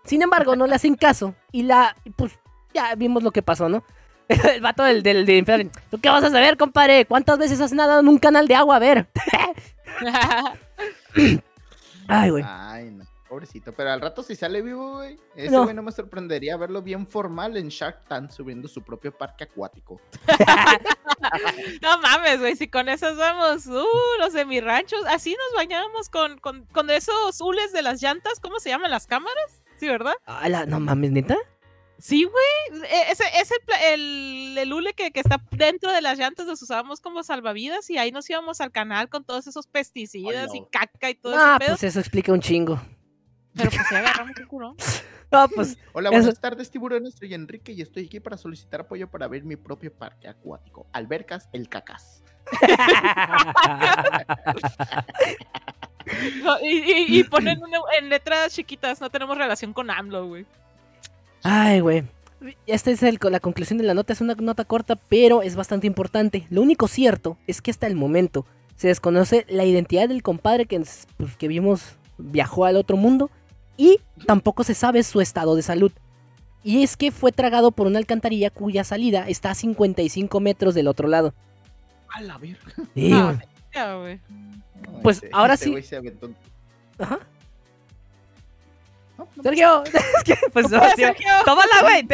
[0.06, 2.32] Sin embargo, no le hacen caso y la, pues,
[2.74, 3.84] ya vimos lo que pasó, ¿no?
[4.55, 7.05] El vato del, del, del infierno, ¿tú qué vas a saber, compadre?
[7.05, 8.78] ¿Cuántas veces has nadado en un canal de agua?
[8.78, 9.07] A ver.
[12.07, 12.43] Ay, güey.
[12.47, 13.05] Ay, no.
[13.28, 13.73] Pobrecito.
[13.73, 15.17] Pero al rato si sale vivo, güey.
[15.36, 15.63] Ese No.
[15.63, 19.99] güey no me sorprendería verlo bien formal en Shark Tank subiendo su propio parque acuático.
[21.82, 22.55] no mames, güey.
[22.55, 23.84] Si con esos vamos, uh,
[24.19, 24.95] los de mi rancho.
[25.07, 28.39] Así nos bañábamos con, con, con esos hules de las llantas.
[28.39, 29.61] ¿Cómo se llaman las cámaras?
[29.80, 30.13] Sí, ¿verdad?
[30.28, 31.36] Ah, la- no mames, neta.
[31.97, 32.81] Sí, güey.
[32.83, 33.51] E- Ese es
[33.93, 37.97] el, el, hule que, que está dentro de las llantas, los usábamos como salvavidas y
[37.97, 41.59] ahí nos íbamos al canal con todos esos pesticidas y caca y todo Ah, ese
[41.65, 41.75] pedo.
[41.77, 42.79] pues eso explica un chingo.
[43.55, 44.75] Pero pues se agarramos el culo.
[45.31, 47.15] No, pues, Hola, Eso- buenas tardes, tiburones.
[47.15, 50.87] Soy Enrique y estoy aquí para solicitar apoyo para ver mi propio parque acuático.
[50.93, 52.23] Albercas, el cacas.
[56.43, 60.45] No, y, y- y ponen una- en letras chiquitas, no tenemos relación con AMLO, güey.
[61.47, 62.03] Ay, güey.
[62.65, 64.13] Esta es el- la conclusión de la nota.
[64.13, 66.47] Es una nota corta, pero es bastante importante.
[66.49, 70.81] Lo único cierto es que hasta el momento se desconoce la identidad del compadre que,
[71.17, 73.29] pues, que vimos viajó al otro mundo
[73.77, 75.91] y tampoco se sabe su estado de salud.
[76.63, 80.87] Y es que fue tragado por una alcantarilla cuya salida está a 55 metros del
[80.87, 81.33] otro lado.
[82.09, 82.59] A la verga.
[82.95, 83.11] Sí,
[83.77, 83.99] Ah,
[85.03, 85.81] Pues, ese- ahora ese sí.
[85.83, 86.29] se aventó
[86.97, 87.19] Ajá.
[89.18, 91.30] No, no, Sergio, es que, pues, ¿Cómo fue, tío, Sergio?
[91.45, 92.07] tómala, güey.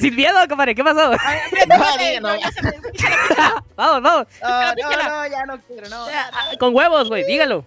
[0.00, 0.74] Sin miedo, compadre.
[0.74, 1.12] ¿Qué pasó?
[1.20, 1.38] Ay,
[1.68, 2.40] No, espérate, no, no, no.
[2.40, 2.72] ya se me-
[3.76, 4.26] vamos, vamos.
[4.42, 6.06] No, no, ya no quiero, no.
[6.06, 7.24] Ah, Con huevos, güey.
[7.24, 7.64] Dígalo.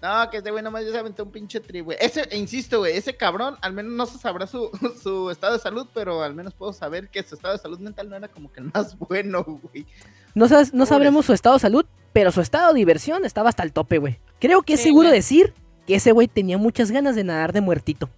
[0.00, 1.96] No, que este güey nomás ya se aventó un pinche tri, güey.
[2.00, 4.68] Ese, insisto, güey, ese cabrón, al menos no se sabrá su,
[5.00, 8.10] su estado de salud, pero al menos puedo saber que su estado de salud mental
[8.10, 9.86] no era como que el más bueno, güey.
[10.34, 13.62] No, sabes, no sabremos su estado de salud, pero su estado de diversión estaba hasta
[13.62, 14.18] el tope, güey.
[14.40, 15.18] Creo que es Sí, seguro güey.
[15.20, 15.54] decir
[15.86, 18.08] que ese güey tenía muchas ganas de nadar de muertito.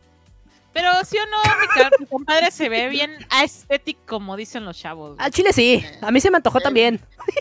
[0.73, 1.37] Pero sí o no,
[2.01, 5.17] mi, compadre se ve bien aesthetic, como dicen los chavos.
[5.21, 7.01] Al chile sí, a mí se me antojó también.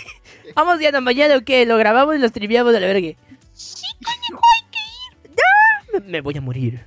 [0.55, 3.17] Vamos ya, no, mañana o qué, lo grabamos y lo triviamos de la verga.
[3.53, 6.03] Sí, coño, hay que ir.
[6.03, 6.85] me voy a morir.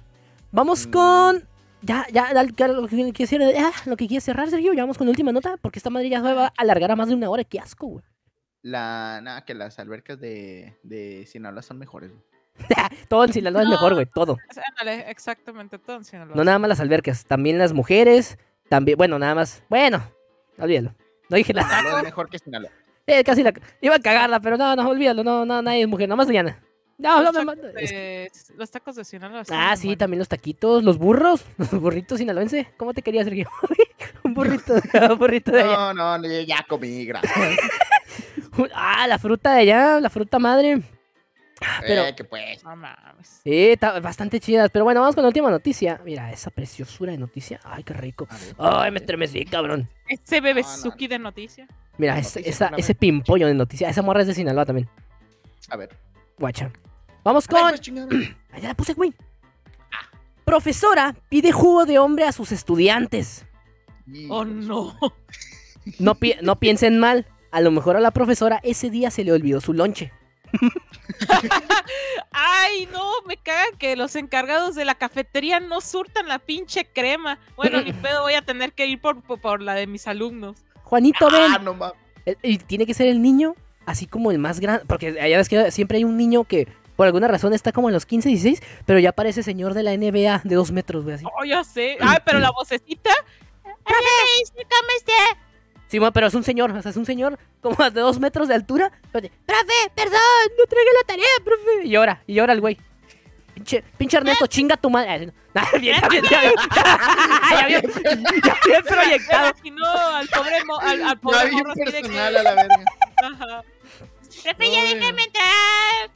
[0.52, 0.90] Vamos Mm.
[0.92, 1.48] con.
[1.82, 4.72] Ya, ya, ya, ya, lo que quieres cerrar, ah, lo que quieres cerrar, Sergio.
[4.72, 6.96] Ya vamos con la última nota, porque esta madre ya se va a alargar a
[6.96, 7.42] más de una hora.
[7.44, 8.04] Qué asco, güey.
[8.62, 12.10] La, nada, que las albercas de, de Sinaloa son mejores.
[12.10, 12.22] güey.
[13.08, 13.96] Todo en Sinaloa es mejor, No.
[13.96, 14.36] güey, todo.
[14.70, 16.34] Ándale, exactamente todo en Sinaloa.
[16.34, 18.38] No nada más las albercas, también las mujeres,
[18.68, 19.62] también, bueno, nada más.
[19.68, 20.02] Bueno,
[20.58, 20.94] olvídalo.
[21.28, 21.68] No dije nada.
[21.68, 22.70] Sinaloa es mejor que Sinaloa.
[23.06, 23.52] Eh, casi la.
[23.80, 25.22] Iba a cagarla, pero no, no, olvídalo.
[25.22, 26.60] No, no, nadie es mujer, nomás Diana.
[26.98, 29.42] No, no Los me tacos de- Los tacos de Sinaloa.
[29.50, 29.98] Ah, sí, buenos.
[29.98, 32.68] también los taquitos, los burros, los burritos sinaloense.
[32.78, 33.48] ¿Cómo te quería, Sergio?
[34.24, 34.74] un burrito,
[35.10, 35.76] un burrito de allá.
[35.76, 37.32] No, no, no, ya comí, gracias.
[38.74, 40.80] Ah, la fruta de allá, la fruta madre.
[41.80, 42.62] Pero- Eh, que pues.
[42.64, 43.40] No mames.
[43.42, 44.68] Sí, está bastante chidas.
[44.70, 46.00] Pero bueno, vamos con la última noticia.
[46.04, 47.60] Mira, esa preciosura de noticia.
[47.64, 48.26] Ay, qué rico.
[48.30, 48.54] Ver.
[48.58, 49.88] Ay, me estremecí, cabrón.
[50.06, 51.66] Ese bebé No, no, Suki de noticia.
[51.98, 53.88] Mira, Noticia, ese, esa- una ese pimpollo de noticia.
[53.88, 54.88] Esa morra es de Sinaloa también.
[55.70, 55.96] A ver.
[56.38, 56.70] Guacha.
[57.24, 57.60] Vamos con.
[57.62, 58.08] pues, chingada.
[58.52, 59.14] Ah, ya la puse, güey.
[60.44, 63.44] Profesora pide jugo de hombre a sus estudiantes.
[64.28, 64.96] Oh no.
[65.98, 67.26] No, pi- no piensen mal.
[67.50, 70.12] A lo mejor a la profesora ese día se le olvidó su lonche.
[72.32, 77.38] Ay, no, me caga que los encargados de la cafetería no surtan la pinche crema.
[77.56, 80.56] Bueno, ni pedo, voy a tener que ir por, por, por la de mis alumnos.
[80.84, 81.52] Juanito, ven.
[81.54, 81.96] Ah, no mames.
[82.24, 83.54] El- Y tiene que ser el niño,
[83.86, 84.84] así como el más grande.
[84.86, 87.94] Porque allá ves que siempre hay un niño que por alguna razón está como en
[87.94, 91.24] los 15, 16, pero ya parece señor de la NBA de dos metros, güey, así.
[91.38, 91.96] Oh, ya sé.
[92.00, 93.10] Ay, pero la vocecita.
[93.62, 95.12] ¿Cómo está?
[95.88, 98.48] Sí, ma, pero es un señor, o sea, es un señor como de dos metros
[98.48, 98.90] de altura.
[99.12, 100.18] pero de, Profe, perdón.
[100.58, 101.84] no tragué la tarea, profe.
[101.84, 102.76] Y llora, y llora el güey.
[103.54, 105.26] Pinche, pinche Ernesto, chinga tu madre.
[105.26, 105.32] No.
[105.58, 106.52] Ah, bien, ya bien, ya bien.
[107.50, 107.82] ya bien,
[108.44, 109.52] ya bien proyectado.
[109.64, 112.84] imagino al pobre, mo- al, al pobre bien morro así de que- a la verga.
[113.22, 113.62] Ajá.
[114.42, 116.10] Profe, ya déjame entrar.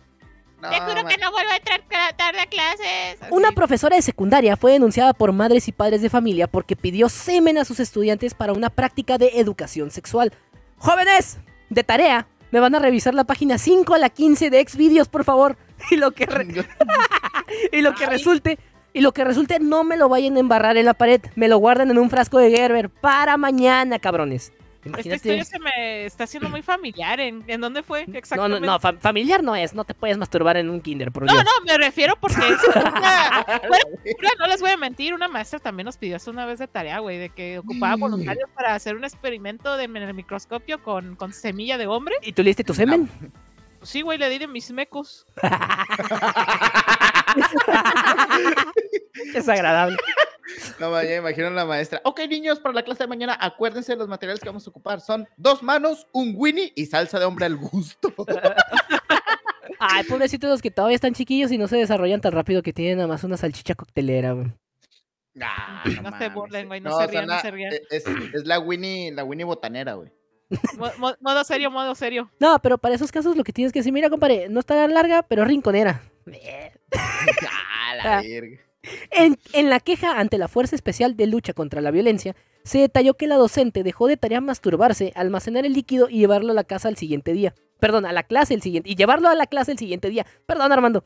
[0.60, 1.80] No, Te juro que no vuelvo a entrar
[2.16, 3.22] tarde a clases.
[3.22, 3.32] Así.
[3.32, 7.56] Una profesora de secundaria fue denunciada por madres y padres de familia porque pidió semen
[7.58, 10.32] a sus estudiantes para una práctica de educación sexual.
[10.76, 11.38] Jóvenes,
[11.70, 15.24] de tarea, me van a revisar la página 5 a la 15 de Xvideos, por
[15.24, 15.56] favor.
[15.90, 16.46] Y lo que, re-
[17.72, 18.10] y lo que Ay.
[18.10, 18.58] resulte,
[18.92, 21.22] y lo que resulte, no me lo vayan a embarrar en la pared.
[21.36, 24.52] Me lo guardan en un frasco de Gerber para mañana, cabrones.
[24.80, 25.16] Esta Imagínate.
[25.16, 27.20] historia se me está haciendo muy familiar.
[27.20, 28.06] ¿En, en dónde fue?
[28.06, 28.66] No, Exactamente.
[28.66, 29.74] no, no, fa- familiar no es.
[29.74, 31.44] No te puedes masturbar en un kinder, por No, Dios.
[31.44, 33.84] no, me refiero porque es una, bueno,
[34.38, 36.98] no les voy a mentir, una maestra también nos pidió eso una vez de tarea,
[37.00, 41.34] güey, de que ocupaba voluntarios para hacer un experimento de, en el microscopio con, con
[41.34, 42.14] semilla de hombre.
[42.22, 43.06] ¿Y tú le diste tu semen?
[43.82, 45.26] Sí, güey, le di de mis mecos.
[49.34, 49.96] es agradable.
[50.78, 52.00] No, ya imagino a la maestra.
[52.04, 55.00] Ok, niños, para la clase de mañana, acuérdense de los materiales que vamos a ocupar.
[55.00, 58.12] Son dos manos, un winnie y salsa de hombre al gusto.
[59.78, 62.98] Ay, pobrecitos los que todavía están chiquillos y no se desarrollan tan rápido que tienen
[62.98, 64.52] nada más una salchicha coctelera, güey.
[65.34, 65.46] No
[65.86, 66.34] se mames.
[66.34, 67.72] burlen, güey, no se o sea, rían, no se rían.
[67.90, 70.10] Es, es la Winnie, la Winnie botanera, güey.
[70.76, 72.30] Mo- mo- modo serio, modo serio.
[72.40, 75.22] No, pero para esos casos lo que tienes que decir, mira, compadre, no está larga,
[75.22, 76.02] pero rinconera.
[76.98, 78.58] ah, la verga.
[79.10, 79.36] En,
[79.68, 83.36] la queja ante la Fuerza Especial de Lucha contra la Violencia, se detalló que la
[83.36, 87.32] docente dejó de tarea masturbarse, almacenar el líquido y llevarlo a la casa al siguiente
[87.32, 87.54] día.
[87.78, 88.90] Perdón, a la clase el siguiente.
[88.90, 90.26] Y llevarlo a la clase el siguiente día.
[90.46, 91.04] Perdón, Armando.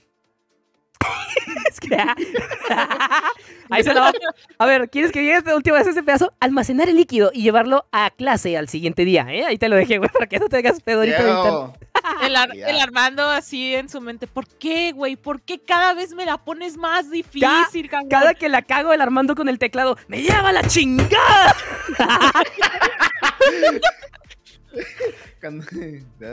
[1.68, 1.94] es que.
[1.96, 3.32] ah,
[3.70, 4.12] Ahí se la va.
[4.58, 6.32] A ver, ¿quieres que llegue esta última vez ese pedazo?
[6.40, 9.44] Almacenar el líquido y llevarlo a clase al siguiente día, ¿eh?
[9.44, 11.78] Ahí te lo dejé, güey, para que no tengas pedorito de internet.
[12.22, 12.68] El, Ar- Ya.
[12.68, 15.16] el Armando así en su mente, ¿por qué, güey?
[15.16, 18.08] ¿Por qué cada vez me la pones más difícil, cabrón?
[18.08, 21.54] Cada que la cago el Armando con el teclado, ¡me lleva la chingada!
[25.40, 25.64] cuando-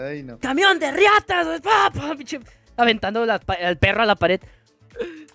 [0.07, 0.39] Ay, no.
[0.39, 1.61] ¡Camión de riatas!
[2.77, 4.39] Aventando la al perro a la pared.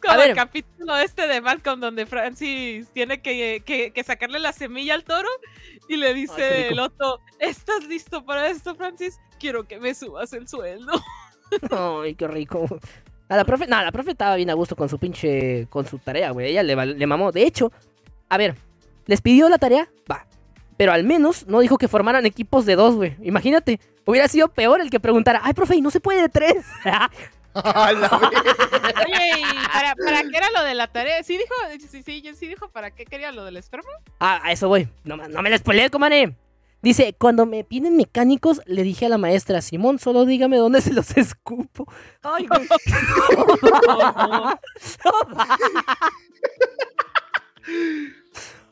[0.01, 0.31] Como A ver.
[0.31, 5.05] el capítulo este de Malcolm donde Francis tiene que, que- que sacarle la semilla al
[5.05, 5.29] toro
[5.89, 9.19] y le qué dice el otro, ¿estás listo para esto, Francis?
[9.39, 10.93] Quiero que me subas el sueldo.
[12.03, 12.67] Ay, qué rico.
[13.29, 15.99] A la profe, no, la profe estaba bien a gusto con su pinche, con su
[15.99, 16.49] tarea, güey.
[16.49, 17.33] Ella le, le mamó.
[17.33, 17.73] De hecho,
[18.29, 18.57] a ver,
[19.07, 20.27] les pidió la tarea, va.
[20.77, 23.17] Pero al menos no dijo que formaran equipos de dos, güey.
[23.23, 26.65] Imagínate, hubiera sido peor el que preguntara, ay, profe, ¿y no se puede de tres?
[27.57, 31.23] Oye, ¿y para, para qué era lo de la tarea?
[31.23, 31.55] Sí dijo,
[31.89, 33.89] sí, sí, sí dijo para qué quería lo del esperma.
[34.21, 34.89] ah, a eso voy.
[35.05, 36.35] No, no me la spoilees, comadre.
[36.87, 40.93] Dice, cuando me piden mecánicos, le dije a la maestra, Simón, solo dígame dónde se
[40.93, 41.85] los escupo.
[42.23, 42.69] Ay, güey.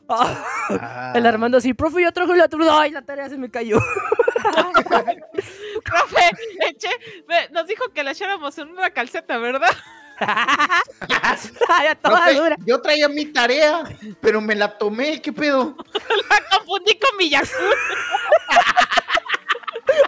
[0.07, 2.79] Ah, El Armando así, profe, yo trajo la truda.
[2.79, 3.79] Ay, la tarea se me cayó.
[5.83, 6.29] Profe,
[6.69, 6.89] eche,
[7.27, 9.71] ve, nos dijo que la echáramos en una calceta, ¿verdad?
[10.19, 12.55] Ay, a toda Profe, dura.
[12.65, 13.83] yo traía mi tarea,
[14.21, 15.75] pero me la tomé, ¿qué pedo?
[16.29, 17.15] La confundí con.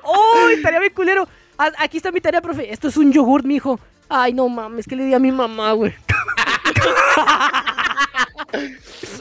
[0.03, 1.27] ¡Uy, estaría bien culero!
[1.57, 2.71] Ah, Aquí está mi tarea, profe.
[2.71, 3.79] Esto es un yogurt, mijo.
[4.09, 5.93] Ay, no mames, que le di a mi mamá, güey.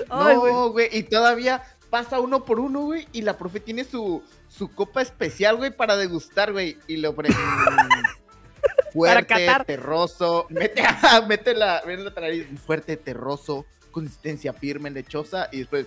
[0.08, 4.72] No, güey, y todavía pasa uno por uno, güey, y la profe tiene su, su
[4.72, 7.30] copa especial, güey, para degustar, güey, y lo pre...
[8.92, 10.82] fuerte, terroso, mete,
[11.26, 15.86] mete la, ven la nariz, fuerte, terroso, consistencia firme, lechosa, y después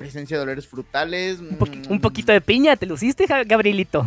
[0.00, 1.40] presencia de olores frutales.
[1.40, 4.02] Un, poqui- un poquito de piña, ¿te luciste, Gabrielito?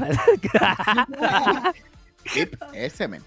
[2.34, 3.22] Tip, ese, men.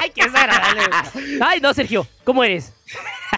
[0.00, 0.82] Ay, qué desagradable.
[1.42, 2.72] Ay, no, Sergio, ¿cómo eres?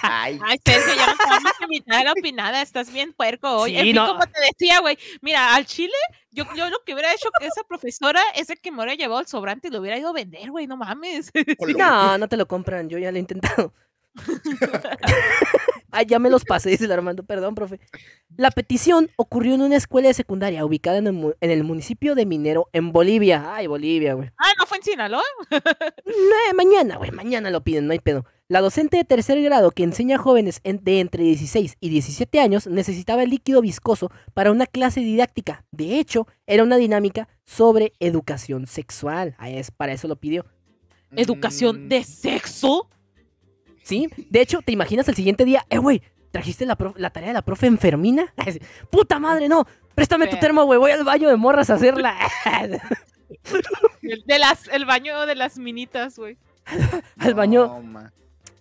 [0.01, 3.51] Ay, Ay, Sergio, ya no te vamos a invitar a la opinada, estás bien puerco
[3.51, 3.73] hoy.
[3.73, 4.07] Sí, en fin, no.
[4.07, 5.93] como te decía, güey, mira, al chile,
[6.31, 9.21] yo, yo lo que hubiera hecho que esa profesora es el que me hubiera llevado
[9.21, 11.33] el sobrante y lo hubiera ido a vender, güey, no mames.
[11.77, 13.73] No, no te lo compran, yo ya lo he intentado.
[15.93, 17.79] Ay, ya me los pasé, dice el Armando, perdón, profe.
[18.37, 22.15] La petición ocurrió en una escuela de secundaria ubicada en el, mu- en el municipio
[22.15, 23.55] de Minero, en Bolivia.
[23.55, 24.31] Ay, Bolivia, güey.
[24.39, 25.23] Ah, ¿no fue en Sinaloa?
[26.05, 28.25] No, mañana, güey, mañana lo piden, no hay pedo.
[28.49, 32.41] La docente de tercer grado que enseña a jóvenes en- de entre 16 y 17
[32.41, 35.65] años necesitaba el líquido viscoso para una clase didáctica.
[35.71, 39.35] De hecho, era una dinámica sobre educación sexual.
[39.39, 40.45] Ah, es, para eso lo pidió.
[41.15, 42.89] ¿Educación mm, de sexo?
[43.83, 44.09] ¿Sí?
[44.31, 45.65] De hecho, ¿te imaginas el siguiente día?
[45.71, 48.33] Eh, güey, ¿trajiste la, tarea de la profe enfermina?
[48.91, 49.67] ¡Puta madre, no!
[49.95, 52.17] Préstame tu termo, güey, voy al baño de morras a hacerla.
[54.03, 56.39] El, de las, el baño de las minitas, güey.
[57.19, 57.81] al baño.
[57.83, 58.11] no.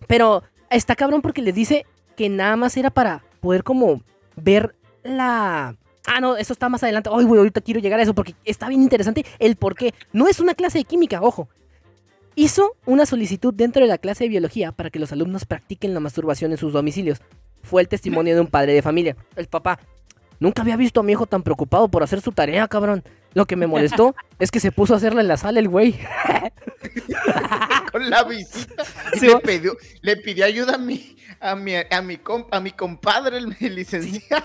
[0.06, 4.02] Pero está cabrón porque les dice que nada más era para poder como
[4.36, 5.76] ver la...
[6.06, 7.10] Ah, no, eso está más adelante.
[7.12, 9.94] Ay, güey, ahorita quiero llegar a eso porque está bien interesante el por qué.
[10.12, 11.48] No es una clase de química, ojo.
[12.34, 16.00] Hizo una solicitud dentro de la clase de biología para que los alumnos practiquen la
[16.00, 17.20] masturbación en sus domicilios.
[17.62, 19.16] Fue el testimonio de un padre de familia.
[19.36, 19.78] El papá.
[20.40, 23.04] Nunca había visto a mi hijo tan preocupado por hacer su tarea, cabrón.
[23.34, 25.94] Lo que me molestó es que se puso a hacerla en la sala el güey.
[27.92, 28.84] Con la visita.
[29.20, 32.72] Sí, le, pidió, le pidió ayuda a mi, a mi, a mi, comp- a mi
[32.72, 34.44] compadre, el, licenciado.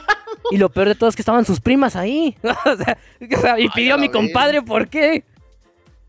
[0.51, 2.37] Y lo peor de todo es que estaban sus primas ahí.
[2.43, 5.23] o sea, y pidió a a mi compadre, ¿por qué?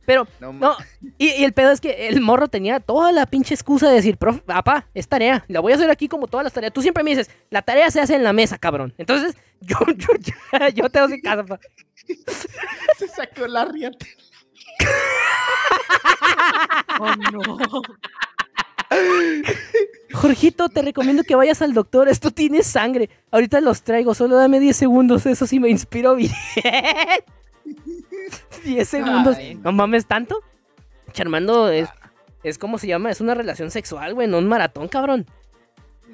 [0.08, 0.74] Pero, No,
[1.18, 4.16] y, y el pedo es que el morro tenía toda la pinche excusa de decir,
[4.16, 6.72] profe, papá, es tarea, la voy a hacer aquí como todas las tareas.
[6.72, 8.94] Tú siempre me dices, la tarea se hace en la mesa, cabrón.
[8.96, 11.60] Entonces, yo, yo, yo, yo te doy casa, pa.
[12.96, 14.06] se sacó la riata.
[17.00, 17.82] Oh, no.
[20.12, 23.08] Jorgito, te recomiendo que vayas al doctor, esto tiene sangre.
[23.30, 26.32] Ahorita los traigo, solo dame 10 segundos, eso sí me inspiró bien.
[28.64, 29.36] 10 segundos.
[29.36, 30.42] Ay, no mames, ¿tanto?
[31.12, 31.88] Charmando es,
[32.42, 35.26] es como se llama, es una relación sexual, güey, no un maratón, cabrón.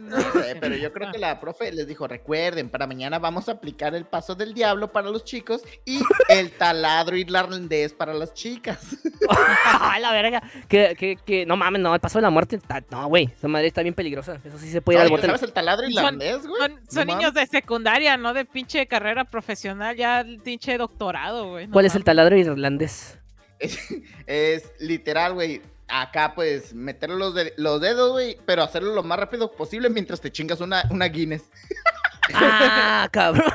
[0.04, 3.52] No sé, pero yo creo que la profe les dijo, recuerden, para mañana vamos a
[3.52, 8.96] aplicar el paso del diablo para los chicos y el taladro irlandés para las chicas.
[9.28, 10.42] ¡A la verga!
[10.68, 13.66] Que, que, que, no mames, no, el paso de la muerte, no, güey, esa madre
[13.68, 14.38] está bien peligrosa.
[14.44, 15.26] Eso sí se puede ir al Oye, bote.
[15.26, 16.60] ¿Sabes el taladro irlandés, güey?
[16.60, 17.50] Son, No son niños mames.
[17.50, 21.66] de secundaria, no de pinche carrera profesional, ya el pinche doctorado, güey.
[21.66, 23.18] no ¿Cuál es el taladro irlandés?
[23.58, 23.78] Es,
[24.26, 25.62] es literal, güey.
[25.88, 30.20] Acá, pues, meter los, de- los dedos, güey, pero hacerlo lo más rápido posible mientras
[30.20, 31.44] te chingas una, una Guinness.
[32.34, 33.52] ¡Ah, cabrón!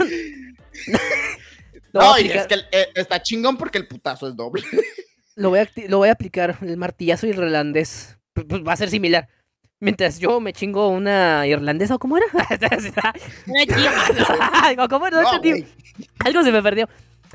[1.92, 4.62] No, y es que el- eh, está chingón porque el putazo es doble.
[5.36, 8.16] lo, voy a, acti- lo voy a aplicar, el martillazo irlandés.
[8.34, 9.28] Pues, va a ser similar.
[9.80, 12.28] Mientras yo me chingo una irlandesa, ¿o cómo era?
[13.48, 14.84] Una Gina.
[14.84, 15.22] ¿O ¿Cómo era?
[15.24, 15.30] No.
[16.26, 16.88] Algo se me perdió.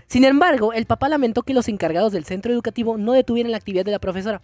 [0.07, 3.85] Sin embargo, el papá lamentó que los encargados del centro educativo no detuvieran la actividad
[3.85, 4.41] de la profesora.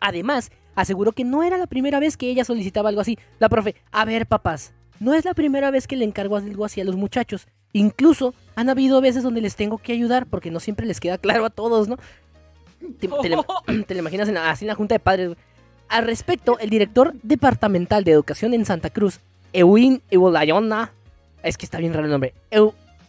[0.00, 3.18] Además, aseguró que no era la primera vez que ella solicitaba algo así.
[3.38, 6.80] La profe, a ver papás, no es la primera vez que le encargo algo así
[6.80, 7.46] a los muchachos.
[7.72, 11.44] Incluso han habido veces donde les tengo que ayudar porque no siempre les queda claro
[11.44, 11.96] a todos, ¿no?
[13.00, 15.36] Te, te le- te imaginas en la- así en la junta de padres.
[15.88, 19.20] Al respecto, el director departamental de educación en Santa Cruz,
[19.52, 20.92] Edwin Eulayona,
[21.42, 22.34] es que está bien raro el nombre,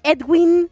[0.04, 0.70] Edwin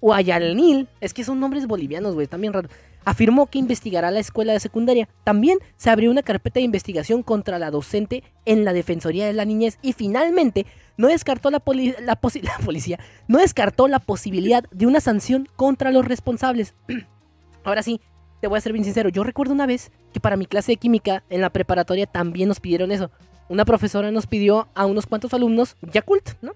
[0.00, 2.70] Guayalnil, es que son nombres bolivianos, güey, están bien raros.
[3.08, 5.08] Afirmó que investigará la escuela de secundaria.
[5.22, 9.44] También se abrió una carpeta de investigación contra la docente en la Defensoría de la
[9.44, 12.98] Niñez y finalmente no descartó la, poli- la la policía,
[13.28, 16.74] no descartó la posibilidad de una sanción contra los responsables.
[17.64, 18.00] Ahora sí,
[18.40, 20.76] te voy a ser bien sincero, yo recuerdo una vez que para mi clase de
[20.76, 23.10] química en la preparatoria también nos pidieron eso.
[23.48, 26.52] Una profesora nos pidió a unos cuantos alumnos Yakult, ¿no?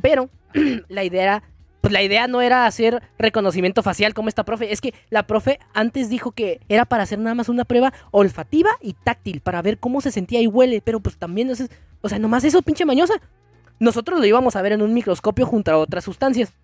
[0.00, 0.30] Pero
[0.88, 1.42] la idea
[1.84, 4.72] pues la idea no era hacer reconocimiento facial como esta profe.
[4.72, 8.70] Es que la profe antes dijo que era para hacer nada más una prueba olfativa
[8.80, 10.80] y táctil, para ver cómo se sentía y huele.
[10.80, 11.66] Pero pues también, o sea,
[12.00, 13.12] o sea, nomás eso, pinche mañosa.
[13.80, 16.54] Nosotros lo íbamos a ver en un microscopio junto a otras sustancias.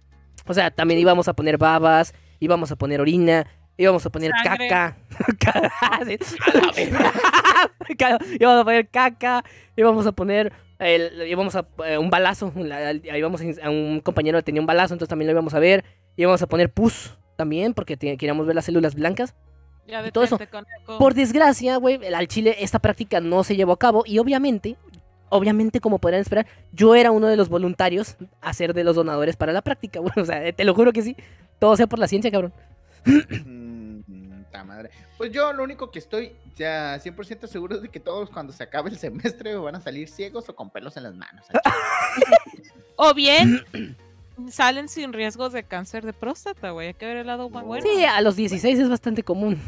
[0.47, 3.47] O sea, también íbamos a poner babas, íbamos a poner orina,
[3.77, 4.69] íbamos a poner Sangre.
[4.69, 4.97] caca.
[8.41, 9.45] Íbamos a poner caca,
[9.77, 10.51] íbamos a poner
[10.81, 14.67] el- íbamos a eh, un balazo, la- íbamos a, a un compañero que tenía un
[14.67, 15.85] balazo, entonces también lo íbamos a ver,
[16.17, 19.35] íbamos a poner pus también porque te- queríamos ver las células blancas.
[19.87, 20.39] Ya y todo eso.
[20.99, 24.77] Por desgracia, güey, el- al Chile esta práctica no se llevó a cabo y obviamente,
[25.31, 29.37] obviamente como podrán esperar, yo era uno de los voluntarios a ser de los donadores
[29.37, 31.17] para la práctica, güey, o sea, te lo juro que sí,
[31.59, 32.53] todo sea por la ciencia, cabrón.
[34.65, 34.91] Madre.
[35.17, 38.65] Pues yo lo único que estoy ya 100% seguro es de que todos cuando se
[38.65, 41.47] acabe el semestre van a salir ciegos o con pelos en las manos.
[43.03, 43.65] O bien
[44.49, 46.89] salen sin riesgos de cáncer de próstata, güey.
[46.89, 47.87] Hay que ver el lado más bueno.
[47.87, 49.61] Sí, a los 16 es bastante común.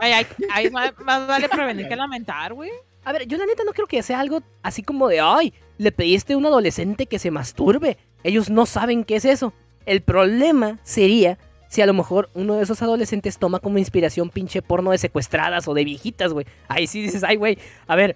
[0.00, 2.70] Ay, ay, ay, más, más vale prevenir que lamentar, güey.
[3.04, 5.92] A ver, yo la neta no creo que sea algo así como de, ay, le
[5.92, 7.98] pediste a un adolescente que se masturbe.
[8.22, 9.52] Ellos no saben qué es eso.
[9.86, 11.38] El problema sería
[11.72, 15.66] si a lo mejor uno de esos adolescentes toma como inspiración pinche porno de secuestradas
[15.68, 16.44] o de viejitas, güey.
[16.68, 17.56] Ahí sí dices, ay, güey,
[17.86, 18.14] a ver,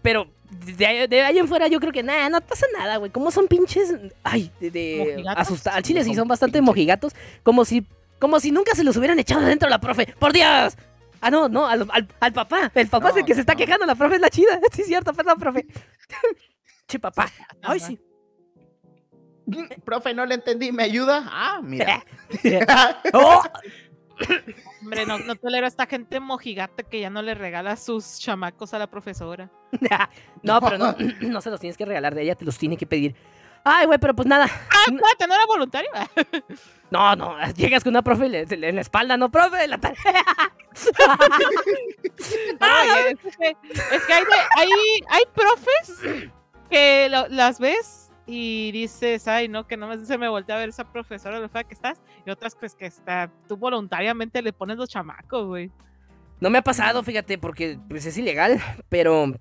[0.00, 0.26] pero
[0.76, 3.10] de ahí, de ahí en fuera yo creo que nada, no pasa nada, güey.
[3.10, 3.92] ¿Cómo son pinches,
[4.22, 5.74] ay, de, de asustar?
[5.74, 6.66] Al chile sí Son son bastante pinches.
[6.66, 7.84] mojigatos, como si,
[8.18, 10.06] como si nunca se los hubieran echado adentro a la profe.
[10.18, 10.74] ¡Por Dios!
[11.20, 12.72] Ah, no, no, al, al- al papá.
[12.74, 14.58] El papá es el No, que se está quejando, la profe es la chida.
[14.72, 15.66] Sí, es cierto, perdón, profe.
[16.88, 17.30] che, papá.
[17.62, 17.98] Ay, sí.
[19.84, 21.24] Profe, no le entendí, ¿me ayuda?
[21.30, 22.04] Ah, mira.
[23.12, 23.42] ¡Oh!
[24.80, 28.72] Hombre, no, no tolero a esta gente mojigata que ya no le regala sus chamacos
[28.72, 29.50] a la profesora.
[30.42, 32.86] no, pero no, no se los tienes que regalar de ella, te los tiene que
[32.86, 33.14] pedir.
[33.64, 34.44] Ay, güey, pero pues nada.
[34.46, 35.90] Ah, espérate, ¿no era voluntario?
[36.90, 39.78] No, no, llegas con una profe y le- le- en la espalda, no, profe, la
[39.78, 40.22] tarea.
[42.60, 43.56] Ay, es, que,
[43.96, 44.70] es que hay, de- hay,
[45.08, 46.20] hay profes
[46.70, 50.58] que lo- las ves y dices, ay, no, que no me- se me voltea a
[50.58, 52.00] ver esa profesora, lo fea que estás.
[52.26, 55.70] Y otras pues que está, tú voluntariamente le pones los chamacos, güey.
[56.40, 59.32] No me ha pasado, fíjate, porque pues es ilegal, pero...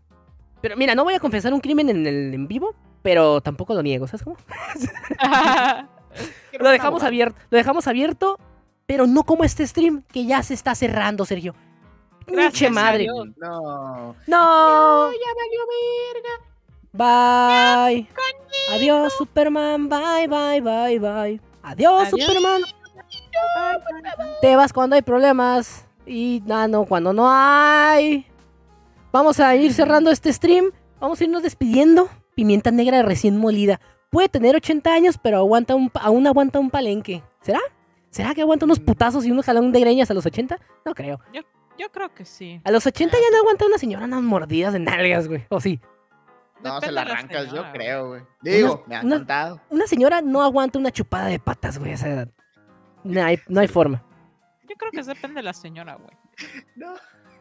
[0.62, 3.84] Pero mira, no voy a confesar un crimen en el en vivo, pero tampoco lo
[3.84, 4.38] niego, ¿sabes cómo?
[6.60, 8.38] Lo dejamos abierto, lo dejamos abierto,
[8.86, 11.56] pero no como este stream que ya se está cerrando, Sergio.
[12.28, 13.04] Gracias Pinche a madre.
[13.04, 13.28] Dios.
[13.38, 14.16] No.
[14.28, 15.12] No.
[15.12, 15.62] ya valió
[16.14, 16.53] verga.
[16.94, 18.08] Bye.
[18.72, 19.90] Adiós, Superman.
[19.90, 21.42] Bye, bye, bye, bye.
[21.64, 22.22] Adiós, Adiós.
[22.28, 22.62] Superman.
[24.42, 25.88] Te vas cuando hay problemas.
[26.06, 28.28] Y Nano cuando no hay.
[29.12, 30.72] Vamos a ir cerrando este stream.
[31.00, 32.10] Vamos a irnos despidiendo.
[32.36, 33.80] Pimienta negra recién molida.
[34.10, 37.24] Puede tener 80 años, pero aguanta un, aún aguanta un palenque.
[37.42, 37.60] ¿Será?
[38.12, 40.60] ¿Será que aguanta unos putazos y unos jalón de greñas a los 80?
[40.86, 41.20] No creo.
[41.80, 42.62] Yo creo que sí.
[42.64, 45.46] A los 80 ya no aguanta una señora unas mordidas de nalgas, güey.
[45.50, 45.80] ¿O sí?
[46.64, 48.22] No, Depende se la arrancas, señora, yo creo, güey.
[48.42, 49.62] Digo, me han una- contado.
[49.70, 52.30] Una señora no aguanta una chupada de patas, güey, a esa edad.
[53.04, 54.04] No hay, no hay forma.
[54.68, 56.16] Yo creo que depende de la señora, güey.
[56.76, 56.94] No.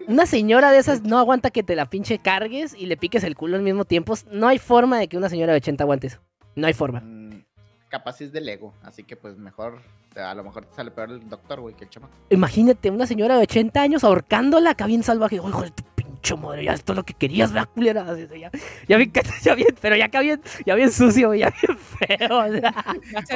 [0.09, 3.37] Una señora de esas no aguanta que te la pinche cargues y le piques el
[3.37, 4.15] culo al mismo tiempo.
[4.31, 6.21] No hay forma de que una señora de 80 aguante eso.
[6.57, 7.01] No hay forma.
[7.01, 7.45] Mm,
[7.89, 9.81] capaz es del ego, así que pues mejor,
[10.17, 12.13] a lo mejor te sale peor el doctor, güey, que el chamaco.
[12.31, 15.39] Imagínate una señora de 80 años ahorcándola acá bien salvaje.
[15.39, 15.85] "Oh, hijo de tu
[16.23, 18.03] pinche madre, ya esto es lo que querías, vea culera.
[18.09, 18.51] Así, Ya,
[18.89, 19.13] ya bien,
[19.43, 22.45] ya bien, pero ya acá bien, ya bien sucio, ya bien feo.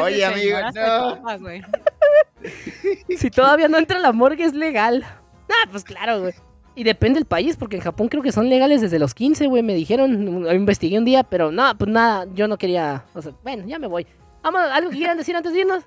[0.02, 1.16] Oye, amigo, no.
[1.16, 1.62] toma, güey.
[3.18, 5.04] si todavía no entra la morgue es legal.
[5.04, 6.34] Ah, pues claro, güey.
[6.74, 9.62] Y depende del país, porque en Japón creo que son legales desde los 15, güey.
[9.62, 13.04] Me dijeron, investigué un día, pero no, pues nada, yo no quería.
[13.14, 14.06] O sea, bueno, ya me voy.
[14.42, 15.84] Vamos, ¿algo que quieran decir antes de irnos?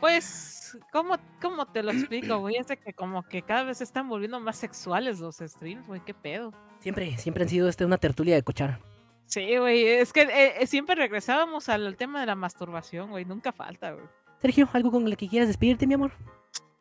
[0.00, 0.49] Pues,
[0.92, 2.56] ¿cómo, ¿cómo te lo explico, güey?
[2.56, 6.00] Es de que como que cada vez se están volviendo más sexuales los streams, güey.
[6.04, 6.52] ¿Qué pedo?
[6.80, 8.80] Siempre, siempre han sido este una tertulia de cochar.
[9.26, 9.86] Sí, güey.
[9.86, 13.24] Es que eh, eh, siempre regresábamos al tema de la masturbación, güey.
[13.24, 14.04] Nunca falta, güey.
[14.40, 16.12] Sergio, ¿algo con el que quieras despedirte, mi amor?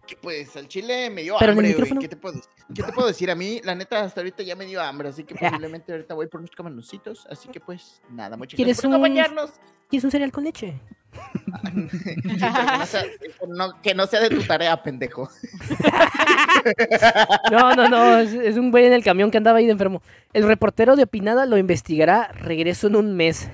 [0.10, 2.00] Que pues al chile me dio Pero hambre, güey.
[2.00, 2.50] ¿Qué te puedo decir?
[2.74, 3.30] ¿Qué te puedo decir?
[3.30, 6.26] A mí, la neta, hasta ahorita ya me dio hambre, así que posiblemente ahorita voy
[6.26, 7.28] por unos camaroncitos.
[7.30, 9.52] Así que pues, nada, muchas ¿Quieres gracias por un- acompañarnos.
[9.88, 10.82] ¿Quieres un cereal con leche?
[13.84, 15.30] Que no sea de tu tarea, pendejo.
[17.52, 20.02] No, no, no, es, es un güey en el camión que andaba ahí de enfermo.
[20.34, 22.28] El reportero de Opinada lo investigará.
[22.34, 23.48] Regreso en un mes.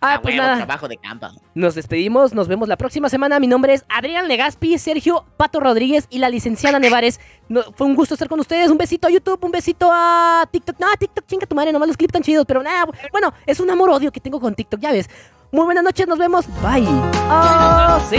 [0.00, 0.56] Ah, A pues huevo, nada.
[0.58, 1.28] trabajo de campo.
[1.54, 3.40] Nos despedimos, nos vemos la próxima semana.
[3.40, 7.18] Mi nombre es Adrián Legaspi, Sergio Pato Rodríguez y la licenciada Nevares.
[7.48, 8.70] No- fue un gusto estar con ustedes.
[8.70, 10.78] Un besito a YouTube, un besito a TikTok.
[10.78, 12.86] No, TikTok, chinga tu madre, nomás los clips tan chidos, pero nada.
[13.10, 15.08] Bueno, es un amor-odio que tengo con TikTok, ya ves.
[15.52, 16.44] Muy buenas noches, nos vemos.
[16.62, 16.86] Bye.
[17.30, 18.18] Ah, sí.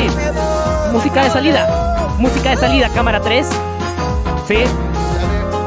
[0.92, 2.16] Música de salida.
[2.18, 3.48] Música de salida, cámara 3.
[4.48, 4.56] Sí.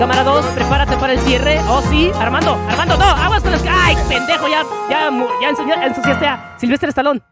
[0.00, 1.60] Cámara 2, prepárate para el cierre.
[1.68, 2.10] Oh, sí.
[2.18, 3.62] Armando, Armando, no, aguas con las.
[3.70, 4.48] ¡Ay, pendejo!
[4.48, 5.10] Ya, ya,
[5.42, 7.22] ya ensuciaste a Silvestre Estalón.